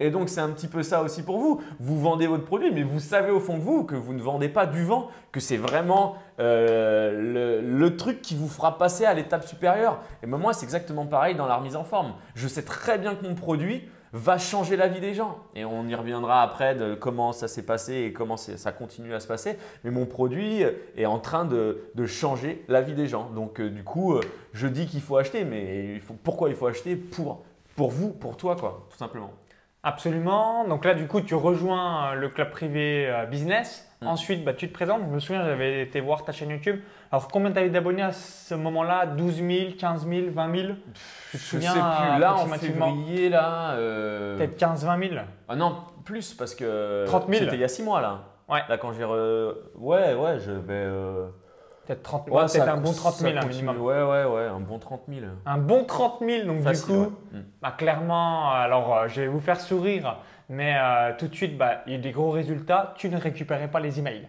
[0.00, 1.60] Et donc c'est un petit peu ça aussi pour vous.
[1.80, 4.48] Vous vendez votre produit, mais vous savez au fond de vous que vous ne vendez
[4.48, 9.44] pas du vent, que c'est vraiment euh, le, truc qui vous fera passer à l'étape
[9.44, 10.00] supérieure.
[10.22, 12.14] Et ben moi, c'est exactement pareil dans la remise en forme.
[12.36, 15.38] Je sais très bien que mon produit va changer la vie des gens.
[15.56, 19.20] Et on y reviendra après de comment ça s'est passé et comment ça continue à
[19.20, 19.58] se passer.
[19.82, 20.62] Mais mon produit
[20.96, 23.30] est en train de, changer la vie des gens.
[23.30, 24.20] Donc euh, du coup, euh,
[24.52, 27.42] je dis qu'il faut acheter, mais pourquoi il faut acheter pour,
[27.74, 29.32] pour vous, pour toi, quoi, tout simplement.
[29.88, 30.66] Absolument.
[30.68, 33.90] Donc là, du coup, tu rejoins euh, le club privé euh, business.
[34.02, 34.06] Mm.
[34.06, 35.00] Ensuite, bah, tu te présentes.
[35.08, 36.80] Je me souviens, j'avais été voir ta chaîne YouTube.
[37.10, 39.06] Alors, combien tu avais d'abonnés à ce moment-là?
[39.06, 39.48] 12 000,
[39.78, 40.72] 15 000, 20 000
[41.30, 43.70] Tu te Je souviens sais plus, là en février, là.
[43.72, 45.14] euh, Peut-être 15 20 000
[45.48, 47.44] Ah non, plus parce que 30 000.
[47.44, 48.20] c'était il y a 6 mois là.
[48.48, 48.60] Ouais.
[48.68, 49.54] Là quand j'ai re...
[49.76, 51.26] ouais ouais je vais euh,
[51.88, 53.80] Peut-être 30 ouais, peut-être un bon 30 000 ça un minimum.
[53.80, 55.20] Ouais ouais ouais un bon 30 000.
[55.46, 56.46] Un bon 30 000.
[56.46, 57.38] Donc, Facile, du coup, ouais.
[57.38, 57.44] Mm.
[57.62, 60.18] bah, clairement, alors euh, je vais vous faire sourire,
[60.50, 62.92] mais euh, tout de suite, bah, il y a des gros résultats.
[62.98, 64.28] Tu ne récupérais pas les emails.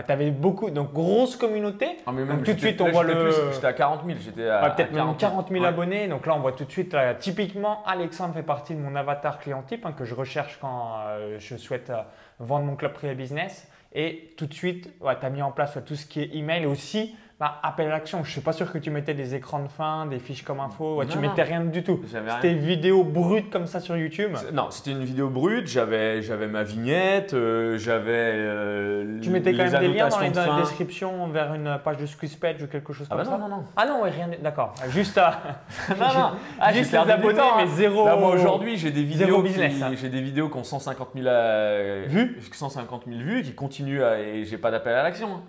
[0.00, 1.98] Tu avais beaucoup, donc grosse communauté.
[2.06, 4.48] Ah, mais Donc, tout de suite, on là, voit le- J'étais à 40 000, j'étais
[4.48, 5.68] à, Ouais, à peut-être même 40 000 Ouais.
[5.68, 6.08] abonnés.
[6.08, 9.38] Donc là, on voit tout de suite, euh, typiquement, Alexandre fait partie de mon avatar
[9.38, 12.00] client type hein, que je recherche quand euh, je souhaite euh,
[12.38, 13.68] vendre mon club privé business.
[13.94, 16.62] Et tout de suite, ouais, tu as mis en place tout ce qui est email
[16.62, 18.18] et aussi bah, appel à l'action.
[18.22, 20.60] Je ne suis pas sûr que tu mettais des écrans de fin, des fiches comme
[20.60, 20.98] info.
[20.98, 21.28] Ouais, tu Non, non.
[21.28, 22.00] mettais rien du tout.
[22.06, 24.36] C'était vidéo brute comme ça sur YouTube.
[24.52, 29.68] Non, c'était une vidéo brute, j'avais j'avais ma vignette, euh, j'avais euh, Tu mettais quand
[29.68, 32.68] même des liens dans les, dans les descriptions vers une page de Squeeze Page ou
[32.68, 33.64] quelque chose Ah comme bah ça non non non.
[33.76, 34.28] Ah non, ouais, rien.
[34.40, 34.74] D'accord.
[34.90, 35.40] Juste à.
[35.90, 36.30] non, non.
[36.60, 37.64] Ah, Juste les abonnés, temps, hein.
[37.64, 38.06] mais zéro.
[38.06, 39.90] Là, moi aujourd'hui, j'ai des vidéos hein.
[40.00, 44.20] j'ai des vidéos qui ont 150 000 euh, Vues 150 000 vues qui continuent à,
[44.20, 45.40] et j'ai pas d'appel à l'action.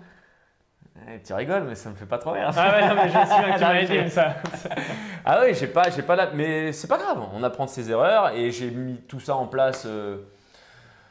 [1.06, 2.50] Eh, tu rigoles, mais ça me fait pas trop rire.
[2.56, 4.34] Ah ouais, non, mais je me souviens que tu m'avais dit ça.
[5.26, 7.18] Ah oui, j'ai pas, j'ai pas la- mais c'est pas grave.
[7.34, 9.84] On apprend de ses erreurs et j'ai mis tout ça en place.
[9.86, 10.18] euh,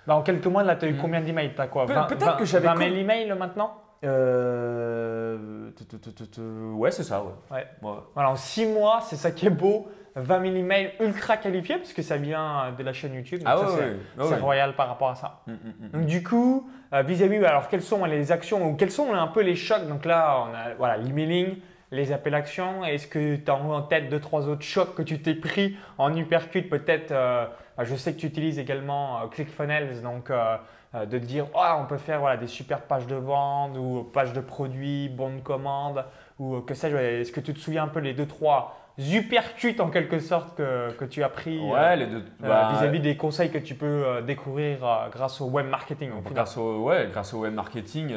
[0.06, 0.97] Bah, en quelques mois, là, tu as eu Hmm.
[1.01, 3.73] combien d'emails T'as quoi Pe- 20 peut-être 20 que j'avais 20 com- 000 emails maintenant?
[4.03, 5.69] Euh,
[6.75, 7.32] Ouais, c'est ça, ouais.
[7.51, 7.67] Ouais.
[7.82, 7.97] Ouais.
[8.13, 9.88] Voilà, en 6 mois, c'est ça qui est beau.
[10.15, 13.39] 20 000 emails ultra qualifiés, parce que ça vient de la chaîne YouTube.
[13.39, 13.95] donc Ah ça, ouais,
[14.30, 15.41] c'est royal par rapport à ça.
[15.47, 15.89] Mm, mm, mm.
[15.89, 19.41] Donc du coup, euh, vis-à-vis, alors quelles sont les actions ou quels sont un peu
[19.41, 19.88] les chocs?
[19.88, 21.58] Donc là, on a voilà, l'emailing,
[21.91, 22.84] les appels actions.
[22.86, 26.15] Est-ce que tu as en tête deux, trois autres chocs que tu t'es pris en
[26.15, 26.63] uppercut?
[26.63, 27.45] Peut-être, euh,
[27.78, 30.58] bah, je sais que tu utilises également euh, ClickFunnels, donc euh,
[30.95, 34.04] euh, de te dire, Ah, on peut faire voilà, des super pages de vente ou
[34.13, 36.06] pages de produits, bons de commande
[36.39, 36.95] ou euh, que sais-je.
[36.95, 40.91] Est-ce que tu te souviens un peu les deux, trois uppercuts en quelque sorte que,
[40.91, 44.21] que tu as pris euh, Ouais, euh, bah, vis-à-vis des conseils que tu peux euh,
[44.21, 44.79] découvrir
[45.12, 46.21] grâce au web marketing au.
[46.29, 48.13] Grâce au, ouais, grâce au web marketing,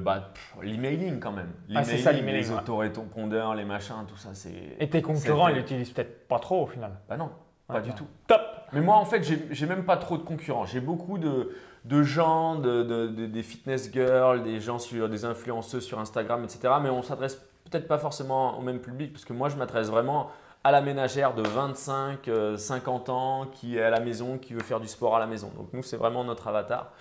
[0.00, 0.30] bah,
[0.62, 1.50] l'emailing quand même.
[1.74, 2.58] Ah, c'est ça, l'emailing, Les ouais.
[2.58, 4.76] autorépondeurs, les machins, tout ça, c'est.
[4.78, 6.92] Et tes concurrents, ils l'utilisent peut-être pas trop au final.
[7.08, 7.30] Bah non,
[7.66, 8.06] pas du tout.
[8.26, 8.40] Top
[8.72, 10.64] Mais moi, en fait, j'ai- j'ai même pas trop de concurrents.
[10.64, 11.52] J'ai beaucoup de,
[11.84, 16.44] de gens, de, de- de- des fitness girls, des gens sur des influenceuses sur Instagram,
[16.44, 16.74] etc.
[16.80, 20.30] Mais on s'adresse peut-être pas forcément au même public parce que moi, je m'adresse vraiment
[20.62, 24.62] à la ménagère de 25, euh, 50 ans qui est à la maison, qui veut
[24.62, 25.50] faire du sport à la maison.
[25.56, 26.92] Donc nous, c'est vraiment notre avatar.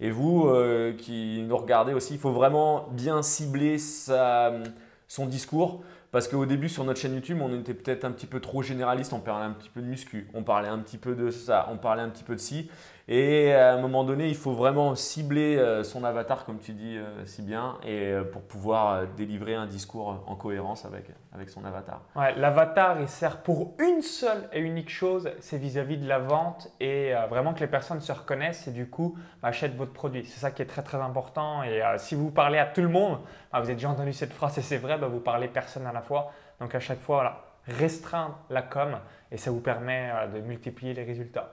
[0.00, 5.82] Et vous euh, qui nous regardez aussi, il faut vraiment bien cibler son discours.
[6.10, 9.14] Parce qu'au début, sur notre chaîne YouTube, on était peut-être un petit peu trop généraliste.
[9.14, 11.78] On parlait un petit peu de muscu, on parlait un petit peu de ça, on
[11.78, 12.70] parlait un petit peu de ci.
[13.14, 16.96] Et à un moment donné, il faut vraiment cibler euh, son avatar, comme tu dis
[16.96, 21.62] euh, si bien, et euh, pour pouvoir délivrer un discours en cohérence avec, avec son
[21.66, 22.00] avatar.
[22.16, 26.70] Ouais, L'avatar, il sert pour une seule et unique chose, c'est vis-à-vis de la vente
[26.80, 30.24] et vraiment que les personnes se reconnaissent et du coup bah, achètent votre produit.
[30.24, 31.62] C'est ça qui est très très important.
[31.64, 33.18] Et si vous parlez à tout le monde,
[33.52, 35.92] bah, vous avez déjà entendu cette phrase et c'est vrai, bah, vous parlez personne à
[35.92, 36.32] la fois.
[36.60, 37.44] Donc à chaque fois, voilà,
[37.78, 38.96] restreindre la com
[39.30, 41.52] et ça vous permet de multiplier les résultats.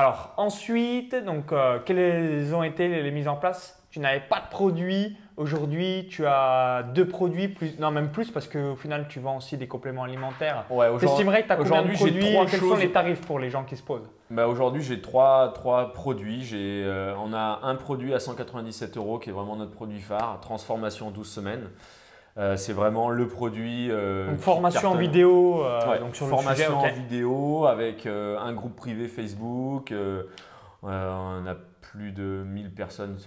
[0.00, 3.82] Alors ensuite, donc, euh, quelles ont été les, les mises en place?
[3.90, 5.18] Tu n'avais pas de produit.
[5.36, 9.58] Aujourd'hui, tu as deux produits, plus, non même plus parce qu'au final, tu vends aussi
[9.58, 10.64] des compléments alimentaires.
[10.70, 12.36] Ouais, que tu as combien de aujourd'hui, produits?
[12.50, 14.08] Quels sont les tarifs pour les gens qui se posent?
[14.30, 16.44] Bah, Aujourd'hui, j'ai trois, trois produits.
[16.44, 20.38] J'ai, euh, on a un produit à 197 euros qui est vraiment notre produit phare,
[20.40, 21.68] transformation en 12 semaines.
[22.36, 23.88] Euh, c'est vraiment le produit.
[23.90, 26.92] euh, Donc formation en vidéo, euh, Ouais, donc sur formation le sujet.
[26.92, 29.92] en vidéo avec un groupe privé Facebook.
[30.82, 33.18] on a plus de 1000 personnes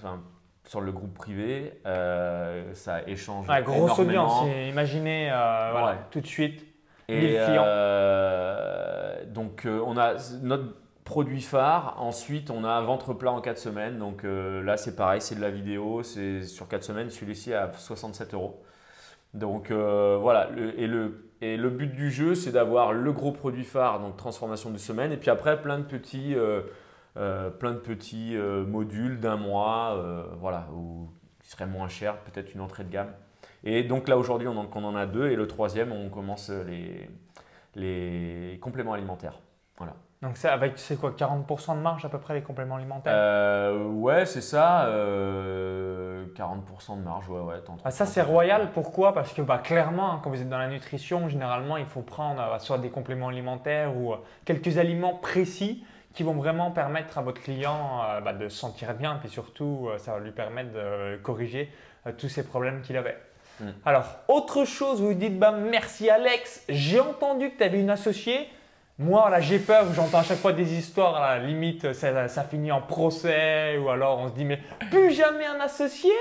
[0.66, 1.74] sur le groupe privé.
[2.74, 3.48] ça échange.
[3.50, 4.42] Ouais, grosse énormément.
[4.44, 6.66] audience, imaginez voilà, tout de suite.
[7.10, 7.38] Et
[9.28, 11.96] donc, on a notre produit phare.
[12.00, 13.98] Ensuite, on a ventre plat en 4 semaines.
[14.00, 16.04] Donc là, c'est pareil, c'est de la vidéo.
[16.04, 18.64] C'est sur 4 semaines, celui-ci à 67 euros.
[19.34, 24.00] Donc voilà, et le et le but du jeu, c'est d'avoir le gros produit phare,
[24.00, 26.62] donc transformation de semaine, et puis après plein de petits, euh,
[27.18, 30.02] euh, plein de petits euh, modules d'un mois,
[30.40, 30.70] voilà,
[31.42, 33.12] qui serait moins cher, peut-être une entrée de gamme.
[33.66, 37.10] Et donc là aujourd'hui, on, on, en a deux, et le troisième, on commence les,
[37.76, 39.42] les compléments alimentaires.
[39.78, 39.98] Voilà.
[40.24, 43.14] Donc c'est avec c'est quoi 40% de marge à peu près les compléments alimentaires?
[43.14, 44.86] Euh, Ouais, c'est ça.
[44.88, 46.26] 40% euh,
[46.96, 47.56] de marge, ouais, ouais.
[47.84, 48.70] Ah, ça c'est royal.
[48.74, 49.14] Pourquoi?
[49.14, 52.42] Parce que bah, clairement, hein, quand vous êtes dans la nutrition, généralement, il faut prendre
[52.42, 57.42] euh, soit des compléments alimentaires ou quelques aliments précis qui vont vraiment permettre à votre
[57.42, 61.74] client bah, de se sentir bien, puis surtout, ça va lui permettre de corriger
[62.20, 63.18] tous ces problèmes qu'il avait.
[63.60, 63.72] Hmm.
[63.84, 68.48] Alors, autre chose, vous dites bah, merci Alex, j'ai entendu que tu avais une associée.
[69.04, 72.72] Moi, là, j'ai peur, j'entends à chaque fois des histoires, à la limite, ça, finit
[72.72, 76.12] en procès, ou alors on se dit, mais plus jamais un associé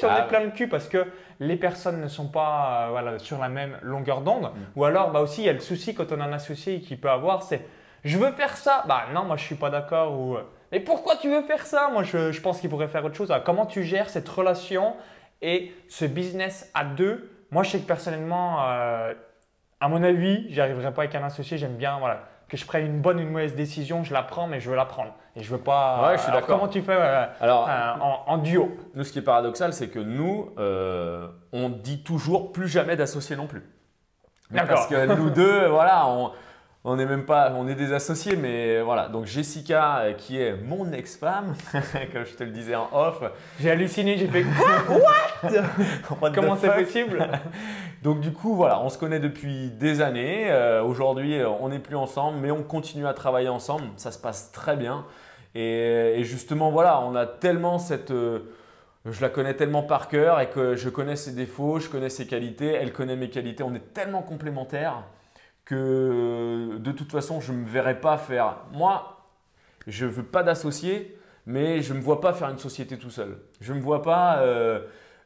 [0.00, 0.22] J'en ai ah.
[0.22, 1.06] plein le cul parce que
[1.38, 4.50] les personnes ne sont pas euh, voilà, sur la même longueur d'onde.
[4.52, 4.58] Mm.
[4.74, 6.96] Ou alors, bah aussi, il y a le souci quand on a un associé qui
[6.96, 7.64] peut avoir, c'est
[8.04, 8.84] je veux faire ça.
[8.88, 10.18] Bah non, moi je suis pas d'accord.
[10.18, 10.36] Ou
[10.72, 11.88] mais pourquoi tu veux faire ça?
[11.92, 13.32] Moi je, je pense qu'il pourrait faire autre chose.
[13.44, 14.94] comment tu gères cette relation
[15.40, 17.30] et ce business à deux?
[17.50, 19.14] Moi je sais que personnellement, euh,
[19.80, 21.58] à mon avis, j'y arriverai pas avec un associé.
[21.58, 24.46] J'aime bien voilà, que je prenne une bonne ou une mauvaise décision, je la prends,
[24.46, 25.12] mais je veux la prendre.
[25.36, 26.08] Et je veux pas.
[26.08, 26.58] Ouais, je suis d'accord.
[26.58, 27.92] Comment tu fais euh, Alors, euh,
[28.26, 28.76] en, duo?
[28.94, 33.36] Nous, ce qui est paradoxal, c'est que nous, euh, on dit toujours plus jamais d'associés
[33.36, 33.62] non plus.
[34.54, 36.30] Parce que nous deux, voilà, on,
[36.84, 39.08] on n'est même pas, on est des associés, mais voilà.
[39.08, 41.54] Donc Jessica, qui est mon ex-femme,
[42.12, 43.24] comme je te le disais en off.
[43.58, 45.00] J'ai halluciné, j'ai fait quoi?
[46.20, 46.30] What?
[46.32, 47.26] Comment c'est possible?
[48.04, 50.50] Donc du coup, voilà, on se connaît depuis des années.
[50.50, 53.86] Euh, aujourd'hui, on n'est plus ensemble, mais on continue à travailler ensemble.
[53.96, 55.06] Ça se passe très bien.
[55.54, 58.40] Et, justement, voilà, on a tellement cette euh,
[59.06, 62.26] je la connais tellement par cœur et que je connais ses défauts, je connais ses
[62.26, 65.04] qualités, elle connaît mes qualités, on est tellement complémentaires
[65.64, 68.56] que de toute façon, je ne me verrais pas faire.
[68.72, 69.18] Moi,
[69.86, 73.10] je ne veux pas d'associé, mais je ne me vois pas faire une société tout
[73.10, 73.38] seul.
[73.62, 74.40] Je ne me vois pas.
[74.40, 74.80] Euh,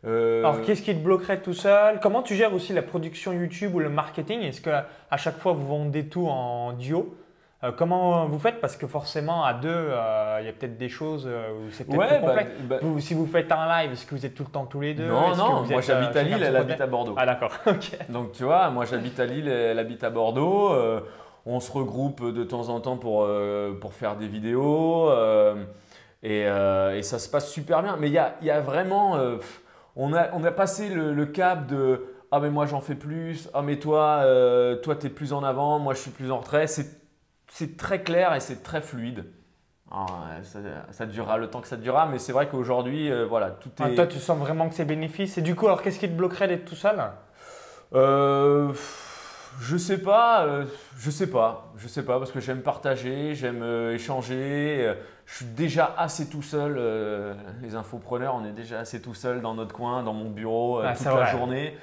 [0.05, 1.99] euh, Alors, qu'est-ce qui te bloquerait tout seul?
[2.01, 4.43] Comment tu gères aussi la production YouTube ou le marketing?
[4.43, 7.17] Est-ce qu'à chaque fois, vous vendez tout en duo?
[7.65, 8.61] Euh, comment vous faites?
[8.61, 11.99] Parce que forcément, à deux, euh, il y a peut-être des choses où c'est peut-être
[11.99, 12.51] plus bah, complexe.
[12.69, 14.95] Bah si vous faites un live, est-ce que vous êtes tout le temps tous les
[14.95, 15.09] deux?
[15.09, 17.15] Non, non, moi j'habite à Lille, elle habite à Bordeaux.
[17.17, 17.99] Ah d'accord, ok.
[18.09, 20.73] Donc tu vois, moi j'habite à Lille, elle habite à Bordeaux.
[21.47, 23.29] on se regroupe de temps en temps pour,
[23.81, 25.11] pour faire des vidéos.
[26.23, 27.97] Et, et, ça se passe super bien.
[27.99, 29.19] Mais il y a, y a, vraiment...
[29.97, 32.05] on, a, on a passé le, le cap de...
[32.31, 34.23] Ah mais moi j'en fais plus, ah mais toi,
[34.83, 36.67] toi tu es plus en avant, moi je suis plus en retrait.
[36.67, 39.25] C'est très clair et c'est très fluide.
[39.91, 40.41] Ah,
[40.91, 43.91] ça, durera le temps que ça durera, mais c'est vrai qu'aujourd'hui, euh, voilà, tout ah,
[43.91, 43.95] est.
[43.95, 45.39] toi, tu sens vraiment que c'est bénéfice.
[45.39, 47.03] Et du coup, alors, qu'est-ce qui te bloquerait d'être tout seul?
[47.95, 48.73] Euh,
[49.61, 53.63] Je sais pas, euh, je sais pas, je sais pas parce que j'aime partager, j'aime
[53.63, 54.93] euh, échanger.
[55.29, 56.81] Je suis déjà assez tout seul.
[57.63, 61.05] les infopreneurs, on est déjà assez tout seul dans notre coin, dans mon bureau toute
[61.05, 61.77] la journée.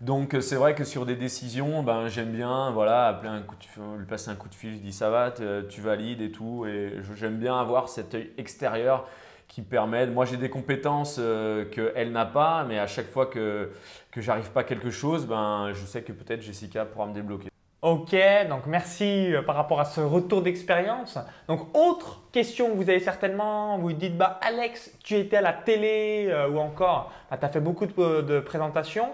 [0.00, 3.98] Donc c'est vrai que sur des décisions, ben, j'aime bien voilà, appeler un coup de,
[3.98, 5.32] lui passer un coup de fil, je dis ça va,
[5.68, 6.66] tu valides et tout.
[6.66, 9.08] Et j'aime bien avoir cet œil extérieur
[9.48, 10.06] qui permet.
[10.06, 13.72] Moi j'ai des compétences euh, qu'elle n'a pas, mais à chaque fois que,
[14.12, 17.48] que j'arrive pas à quelque chose, ben, je sais que peut-être Jessica pourra me débloquer.
[17.80, 18.16] Ok,
[18.48, 21.16] donc merci euh, par rapport à ce retour d'expérience.
[21.46, 25.52] Donc autre question que vous avez certainement, vous dites bah Alex, tu étais à la
[25.52, 29.10] télé euh, ou encore, bah, tu as fait beaucoup de, de présentations.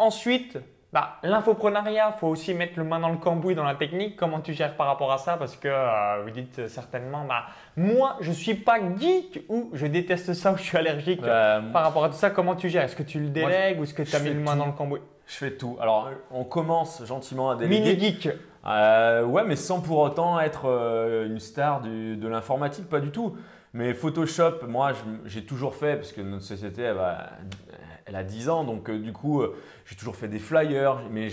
[0.00, 0.58] Ensuite,
[0.92, 4.16] bah, l'infoprenariat, il faut aussi mettre le main dans le cambouis dans la technique.
[4.16, 5.36] Comment tu gères par rapport à ça?
[5.36, 7.44] Parce que euh, vous dites certainement, bah,
[7.76, 11.20] moi, je ne suis pas geek ou je déteste ça ou je suis allergique.
[11.22, 12.82] Par rapport à tout ça, comment tu gères?
[12.82, 14.72] Est-ce que tu le délègues ou est-ce que tu as mis le main dans le
[14.72, 15.02] cambouis?
[15.28, 15.76] Je fais tout.
[15.78, 17.94] Alors, on commence gentiment à déléguer.
[17.94, 18.30] Mini geek
[18.66, 23.36] euh, Ouais, mais sans pour autant être euh, une star de l'informatique, pas du tout.
[23.74, 24.92] Mais Photoshop, moi,
[25.26, 26.96] j'ai toujours fait, parce que notre société, elle,
[28.06, 29.42] elle a 10 ans, donc euh, du coup,
[29.84, 31.28] j'ai toujours fait des flyers, mais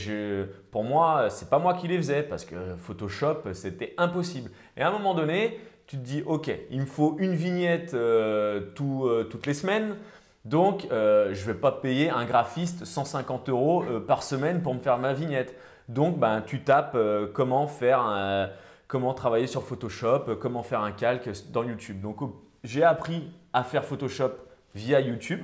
[0.71, 4.51] pour moi, c'est pas moi qui les faisais parce que Photoshop, c'était impossible.
[4.75, 7.95] Et à un moment donné, tu te dis, ok, il me faut une vignette
[8.75, 9.95] toutes les semaines,
[10.45, 14.97] donc je ne vais pas payer un graphiste 150 euros par semaine pour me faire
[14.97, 15.55] ma vignette.
[15.89, 16.97] Donc, ben, tu tapes
[17.33, 18.51] comment faire
[18.87, 22.01] comment travailler sur Photoshop, comment faire un calque dans YouTube.
[22.01, 22.17] Donc
[22.63, 24.31] j'ai appris à faire Photoshop
[24.73, 25.41] via YouTube.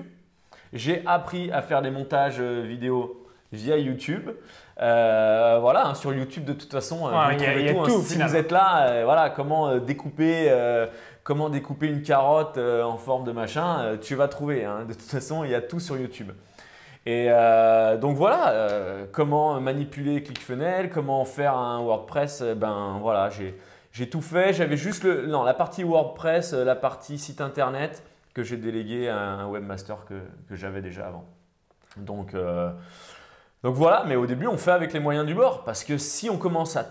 [0.73, 4.29] J'ai appris à faire des montages vidéo via YouTube.
[4.81, 7.79] Euh, voilà, hein, sur YouTube de toute façon, vous trouvez tout.
[7.81, 8.01] Hein.
[8.03, 10.51] si vous êtes là, euh, voilà, comment euh, découper,
[11.23, 14.65] comment découper une carotte en forme de machin, tu vas trouver.
[14.65, 14.85] Hein.
[14.87, 16.31] De toute façon, il y a tout sur YouTube.
[17.05, 17.29] Et
[17.99, 23.29] donc voilà, comment manipuler ClickFunnels, comment faire un WordPress, ben voilà,
[23.91, 24.53] j'ai tout fait.
[24.53, 28.03] J'avais juste le, non, la partie WordPress, la partie site internet
[28.33, 31.25] que j'ai délégué à un webmaster que, que j'avais déjà avant.
[31.97, 32.35] Donc
[33.63, 35.63] donc voilà, mais au début, on fait avec les moyens du bord.
[35.63, 36.85] Parce que si on commence à.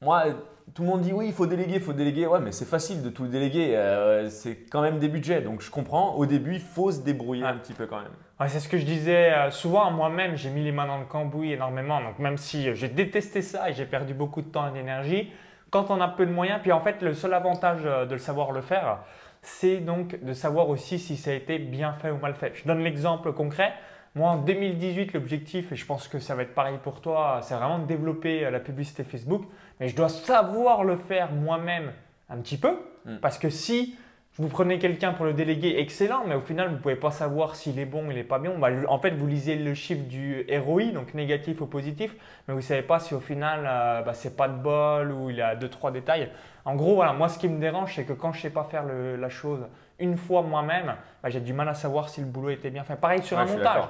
[0.00, 0.24] Moi,
[0.74, 2.26] tout le monde dit oui, il faut déléguer, il faut déléguer.
[2.26, 3.76] Ouais, mais c'est facile de tout déléguer.
[3.76, 5.40] Euh, c'est quand même des budgets.
[5.40, 6.14] Donc je comprends.
[6.14, 8.12] Au début, il faut se débrouiller un petit peu quand même.
[8.40, 9.90] Ouais, c'est ce que je disais euh, souvent.
[9.90, 12.00] Moi-même, j'ai mis les mains dans le cambouis énormément.
[12.00, 15.30] Donc même si j'ai détesté ça et j'ai perdu beaucoup de temps et d'énergie,
[15.70, 18.18] quand on a peu de moyens, puis en fait, le seul avantage euh, de le
[18.18, 19.00] savoir le faire,
[19.42, 22.52] c'est donc de savoir aussi si ça a été bien fait ou mal fait.
[22.54, 23.72] Je donne l'exemple concret.
[24.14, 27.54] Moi, en 2018, l'objectif, et je pense que ça va être pareil pour toi, c'est
[27.54, 29.44] vraiment de développer euh, la publicité Facebook.
[29.80, 31.92] Mais je dois savoir le faire moi-même
[32.28, 32.76] un petit peu.
[33.04, 33.16] Mm.
[33.18, 33.96] Parce que si
[34.38, 37.56] vous prenez quelqu'un pour le déléguer, excellent, mais au final, vous ne pouvez pas savoir
[37.56, 38.52] s'il est bon ou il n'est pas bien.
[38.58, 42.14] Bah, en fait, vous lisez le chiffre du ROI, donc négatif ou positif,
[42.46, 45.30] mais vous ne savez pas si au final, euh, bah, c'est pas de bol ou
[45.30, 46.28] il a deux, trois détails.
[46.66, 48.64] En gros, voilà, moi, ce qui me dérange, c'est que quand je ne sais pas
[48.64, 49.66] faire la chose
[49.98, 52.96] une fois moi-même, bah, j'ai du mal à savoir si le boulot était bien fait.
[52.96, 53.84] Pareil sur un montage.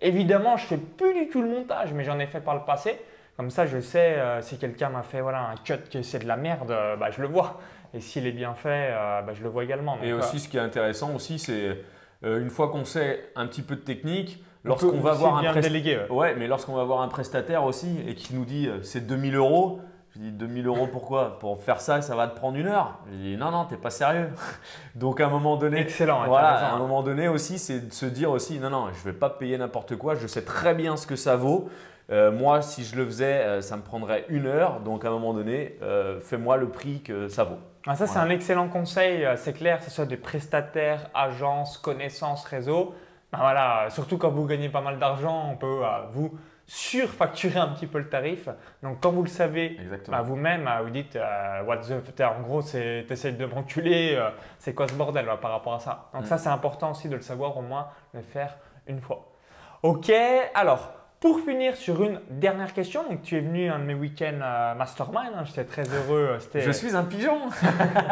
[0.00, 3.00] Évidemment, je fais plus du tout le montage, mais j'en ai fait par le passé.
[3.36, 6.28] Comme ça, je sais euh, si quelqu'un m'a fait voilà, un cut que c'est de
[6.28, 7.58] la merde, euh, bah, je le vois.
[7.92, 9.98] Et s'il est bien fait, euh, bah, je le vois également.
[10.02, 11.78] et aussi, ce qui est intéressant aussi, c'est
[12.22, 16.34] une fois qu'on sait un petit peu de technique, lorsqu'on va voir un prestataire, ouais.
[16.36, 19.80] mais lorsqu'on va voir un prestataire aussi et qui nous dit c'est 2000 euros,
[20.14, 21.38] je dis 2000 euros pourquoi?
[21.40, 23.00] Pour faire ça, ça va te prendre une heure.
[23.10, 24.30] Je dis non, non, t'es pas sérieux.
[24.94, 26.24] Donc à un moment donné, excellent.
[26.26, 29.12] Voilà, à un moment donné aussi, c'est de se dire aussi non, non, je vais
[29.12, 30.14] pas payer n'importe quoi.
[30.14, 31.68] Je sais très bien ce que ça vaut.
[32.10, 34.80] Euh, moi, si je le faisais, euh, ça me prendrait une heure.
[34.80, 37.58] Donc à un moment donné, euh, fais-moi le prix que ça vaut.
[37.86, 39.26] Ah, ça, c'est un excellent conseil.
[39.36, 42.94] C'est clair, que ce soit des prestataires, agences, connaissances, réseaux.
[43.30, 45.80] Ben voilà, surtout quand vous gagnez pas mal d'argent, on peut
[46.12, 46.32] vous
[46.66, 48.48] surfacturer un petit peu le tarif.
[48.82, 52.78] Donc, quand vous le savez, bah, vous-même, vous dites euh, What the En gros, tu
[52.78, 56.10] essaies de m'enculer, euh, c'est quoi ce bordel par rapport à ça?
[56.14, 56.38] Donc, ça, mm.
[56.38, 59.32] c'est important aussi de le savoir, au moins le faire une fois.
[59.82, 60.12] Ok,
[60.54, 60.92] alors.
[61.24, 65.32] Pour finir sur une dernière question, donc tu es venu un de mes week-ends mastermind,
[65.34, 66.36] hein, j'étais très heureux.
[66.54, 67.48] Je suis un pigeon.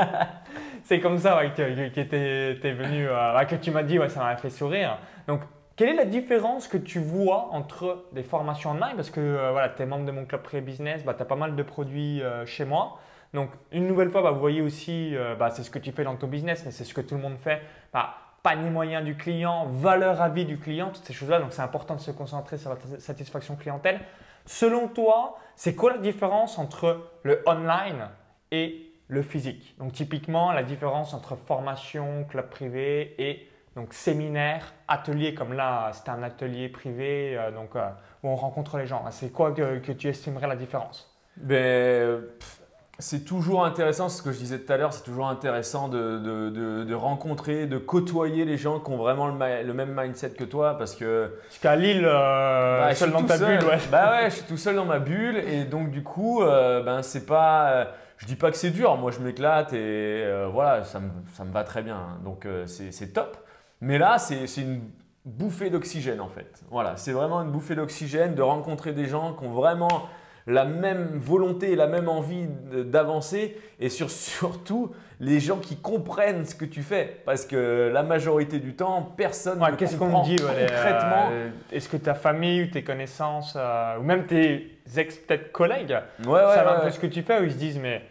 [0.83, 3.07] c'est comme ça que, tu es, venu,
[3.48, 4.96] que tu m'as dit, ouais, ça m'a fait sourire.
[5.29, 5.42] Donc
[5.77, 8.96] quelle est la différence que tu vois entre des formations online?
[8.96, 11.37] Parce que euh, voilà, tu es membre de mon club pré-business, bah, tu as pas
[11.37, 12.98] mal de produits euh, chez moi.
[13.35, 16.05] Donc, une nouvelle fois, bah, vous voyez aussi, euh, bah, c'est ce que tu fais
[16.05, 17.61] dans ton business, mais c'est ce que tout le monde fait.
[17.92, 21.39] Bah, panier moyen du client, valeur à vie du client, toutes ces choses-là.
[21.39, 24.01] Donc, c'est important de se concentrer sur la satisfaction clientèle.
[24.47, 28.09] Selon toi, c'est quoi la différence entre le online
[28.51, 29.77] et le physique?
[29.79, 36.11] Donc, typiquement, la différence entre formation, club privé et donc séminaire, atelier, comme là c'était
[36.11, 37.89] un atelier privé euh, donc, euh,
[38.23, 39.05] où on rencontre les gens.
[39.11, 41.09] C'est quoi que, tu estimerais la différence?
[41.37, 42.23] Ben,
[43.03, 46.85] C'est toujours intéressant, ce que je disais tout à l'heure, c'est toujours intéressant de, de,
[46.85, 50.79] de, rencontrer, de côtoyer les gens qui ont vraiment le, le même mindset que toi
[50.79, 51.37] parce que...
[51.49, 53.79] Parce qu'à Lille, euh, bah, seul dans ta bulle, ouais.
[53.91, 57.27] Bah ouais, je suis tout seul dans ma bulle et donc du coup, ben, c'est
[57.27, 57.88] pas...
[58.19, 61.53] je dis pas que c'est dur, moi je m'éclate et voilà, ça me, ça me,
[61.53, 62.21] va très bien.
[62.25, 63.37] Donc c'est top.
[63.81, 64.81] Mais là, c'est une
[65.25, 66.62] bouffée d'oxygène en fait.
[66.71, 70.07] Voilà, c'est vraiment une bouffée d'oxygène de rencontrer des gens qui ont vraiment
[70.47, 76.65] la même volonté la même envie d'avancer et surtout les gens qui comprennent ce que
[76.65, 81.51] tu fais parce que la majorité du temps personne ne qu'est-ce qu'on dit concrètement euh,
[81.71, 86.41] est-ce que ta famille ou tes connaissances euh, ou même tes ex peut-être collègues ouais,
[86.41, 88.03] savent un peu ce que tu fais ou ils se disent mais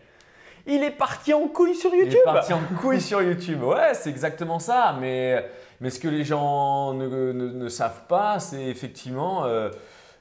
[0.67, 2.20] il est parti en couille sur YouTube.
[2.24, 3.63] Il est parti en couille sur YouTube.
[3.63, 4.96] Ouais, c'est exactement ça.
[5.00, 5.44] Mais,
[5.80, 9.70] mais ce que les gens ne, ne, savent pas, c'est effectivement euh,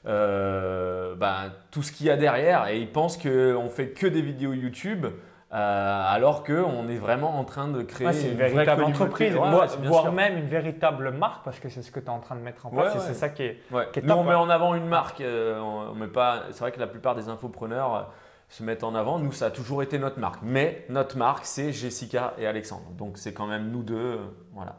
[0.05, 2.67] euh, ben, tout ce qu'il y a derrière.
[2.67, 5.07] Et ils pensent qu'on fait que des vidéos YouTube.
[5.53, 10.47] Euh, alors qu'on est vraiment en train de créer une, véritable entreprise, voire même une
[10.47, 12.97] véritable marque, parce que c'est ce que tu es en train de mettre en place.
[13.05, 13.57] c'est ça qui est,
[13.91, 15.21] qui est Nous, on met en avant une marque.
[15.21, 16.43] on, met pas.
[16.51, 18.09] C'est vrai que la plupart des infopreneurs
[18.51, 19.17] se mettent en avant.
[19.17, 20.41] Nous, ça a toujours été notre marque.
[20.43, 22.91] Mais notre marque, c'est Jessica et Alexandre.
[22.97, 23.95] Donc, c'est quand même nous deux.
[23.95, 24.17] Euh,
[24.53, 24.75] voilà.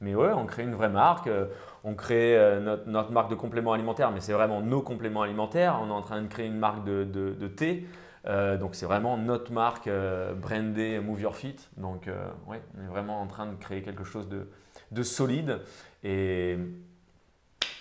[0.00, 1.26] Mais ouais, on crée une vraie marque.
[1.26, 1.46] Euh,
[1.84, 5.78] on crée euh, notre, marque de compléments alimentaires, mais c'est vraiment nos compléments alimentaires.
[5.82, 7.86] On est en train de créer une marque de, thé.
[8.24, 9.88] donc c'est vraiment notre marque
[10.40, 11.56] brandée Move Your Fit.
[11.76, 12.08] Donc
[12.46, 14.48] ouais, on est vraiment en train de créer quelque chose de,
[14.90, 15.60] de solide.
[16.02, 16.56] Et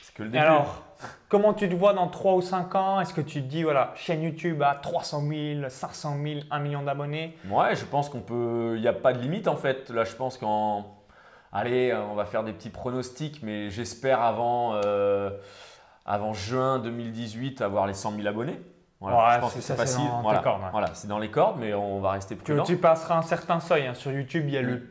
[0.02, 0.44] c'est que le début.
[0.44, 0.84] Alors,
[1.28, 3.00] comment tu te vois dans 3 ou 5 ans?
[3.00, 6.84] Est-ce que tu te dis, voilà, chaîne YouTube à 300 000, 500 000, 1 million
[6.84, 7.38] d'abonnés?
[7.50, 8.74] Ouais, je pense qu'on peut.
[8.76, 9.90] Il n'y a pas de limite en fait.
[9.90, 10.99] Là, je pense qu'en.
[11.52, 15.32] Allez, on va faire des petits pronostics, mais j'espère avant, euh,
[16.06, 18.60] avant juin 2018 avoir les 100 000 abonnés.
[19.02, 20.04] Voilà, je pense que c'est facile.
[20.22, 22.64] Voilà, voilà c'est dans les cordes, mais on va rester prudent.
[22.64, 23.88] Tu, tu passeras un certain seuil.
[23.88, 23.94] Hein.
[23.94, 24.82] Sur YouTube, il y a le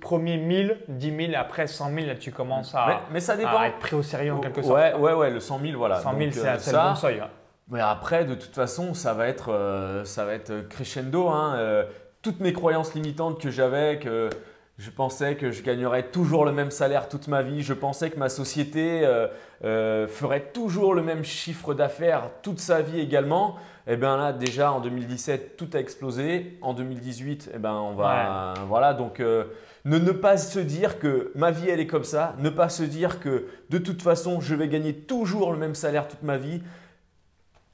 [0.00, 3.62] premier 1000, 10 000, après 100 000, là, tu commences à, mais, ça dépend.
[3.62, 4.74] être pris au sérieux en quelque sorte.
[4.74, 6.00] Ouais, ouais, ouais, le 100 000, voilà.
[6.00, 7.22] 100 000, euh, c'est le bon seuil.
[7.70, 11.28] Mais après, de toute façon, ça va être, euh, ça va être crescendo.
[11.28, 11.54] Hein.
[11.56, 11.84] Euh,
[12.22, 14.30] toutes mes croyances limitantes que j'avais, que
[14.78, 17.62] je pensais que je gagnerais toujours le même salaire toute ma vie.
[17.62, 19.26] Je pensais que ma société euh,
[19.64, 23.56] euh, ferait toujours le même chiffre d'affaires toute sa vie également.
[23.88, 26.58] Et eh bien là, déjà en 2017, tout a explosé.
[26.62, 28.54] En 2018, eh ben, on va.
[28.68, 29.46] Voilà, donc euh,
[29.84, 32.36] ne, ne pas se dire que ma vie, elle est comme ça.
[32.38, 36.06] Ne pas se dire que de toute façon, je vais gagner toujours le même salaire
[36.06, 36.62] toute ma vie.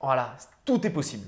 [0.01, 1.27] Voilà, tout est possible.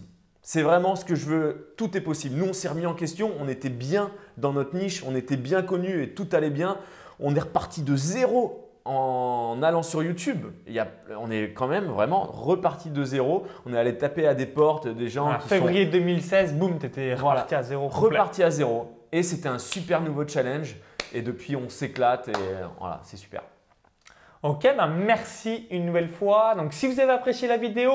[0.48, 1.74] C'est vraiment ce que je veux.
[1.76, 2.36] Tout est possible.
[2.36, 3.32] Nous, on s'est remis en question.
[3.40, 5.02] On était bien dans notre niche.
[5.04, 6.76] On était bien connus et tout allait bien.
[7.18, 10.46] On est reparti de zéro en allant sur YouTube.
[10.68, 10.86] Il
[11.18, 13.44] on est quand même vraiment reparti de zéro.
[13.66, 15.32] On est allé taper à des portes des gens.
[15.32, 17.88] En février 2016, boum, tu étais reparti à zéro.
[17.88, 19.04] Reparti à zéro.
[19.10, 20.76] Et c'était un super nouveau challenge.
[21.12, 22.32] Et depuis, on s'éclate et
[22.78, 23.42] voilà, c'est super.
[24.44, 26.54] Ok, ben merci une nouvelle fois.
[26.54, 27.94] Donc, si vous avez apprécié la vidéo,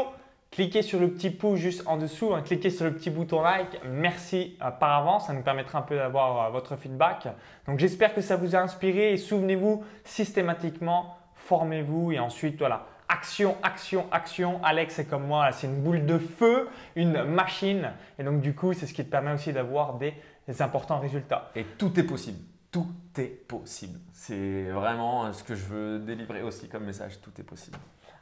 [0.51, 3.79] Cliquez sur le petit pouce juste en dessous, hein, cliquez sur le petit bouton like.
[3.85, 7.29] Merci euh, par avance, ça nous permettra un peu d'avoir euh, votre feedback.
[7.65, 13.55] Donc j'espère que ça vous a inspiré et souvenez-vous systématiquement, formez-vous et ensuite voilà, action,
[13.63, 14.61] action, action.
[14.61, 18.73] Alex est comme moi, c'est une boule de feu, une machine et donc du coup
[18.73, 20.13] c'est ce qui te permet aussi d'avoir des,
[20.49, 21.49] des importants résultats.
[21.55, 22.39] Et tout est possible.
[22.73, 23.99] Tout est possible.
[24.21, 27.19] C'est vraiment euh, ce que je veux délivrer aussi comme message.
[27.21, 27.79] Tout est possible.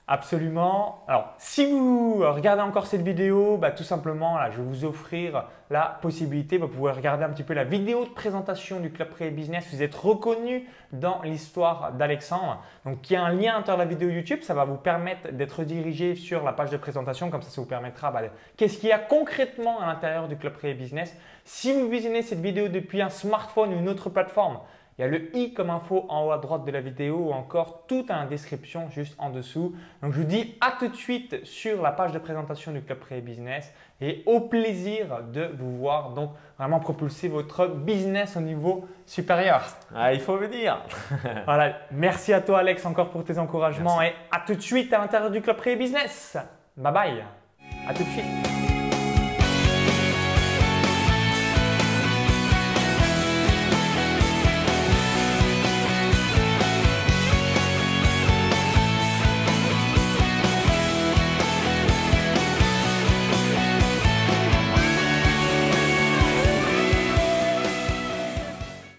[0.08, 1.04] Absolument.
[1.10, 5.44] Alors, si vous regardez encore cette vidéo, bah, tout simplement, là, je vais vous offrir
[5.70, 9.30] la possibilité, vous pouvez regarder un petit peu la vidéo de présentation du Club Pré
[9.30, 9.68] Business.
[9.74, 12.64] Vous êtes reconnu dans l'histoire d'Alexandre.
[12.86, 14.40] Donc, il y a un lien entre la vidéo YouTube.
[14.42, 17.30] Ça va vous permettre d'être dirigé sur la page de présentation.
[17.30, 18.22] Comme ça, ça vous permettra bah,
[18.56, 21.14] qu'est-ce qu'il y a concrètement à l'intérieur du Club Pré Business.
[21.44, 24.60] Si vous visionnez cette vidéo depuis un smartphone ou une autre plateforme,
[25.00, 27.32] il y a le i comme info en haut à droite de la vidéo ou
[27.32, 29.74] encore tout en description juste en dessous.
[30.04, 33.00] Donc je vous dis à tout de suite sur la page de présentation du Club
[33.00, 38.90] Pré Business et au plaisir de vous voir donc vraiment propulser votre business au niveau
[39.06, 39.64] supérieur.
[39.96, 40.84] Ah, il faut venir.
[41.46, 45.00] voilà, merci à toi Alex encore pour tes encouragements et à tout de suite à
[45.00, 46.36] l'intérieur du Club Pré Business.
[46.76, 47.24] Bye bye.
[47.88, 48.69] À tout de suite.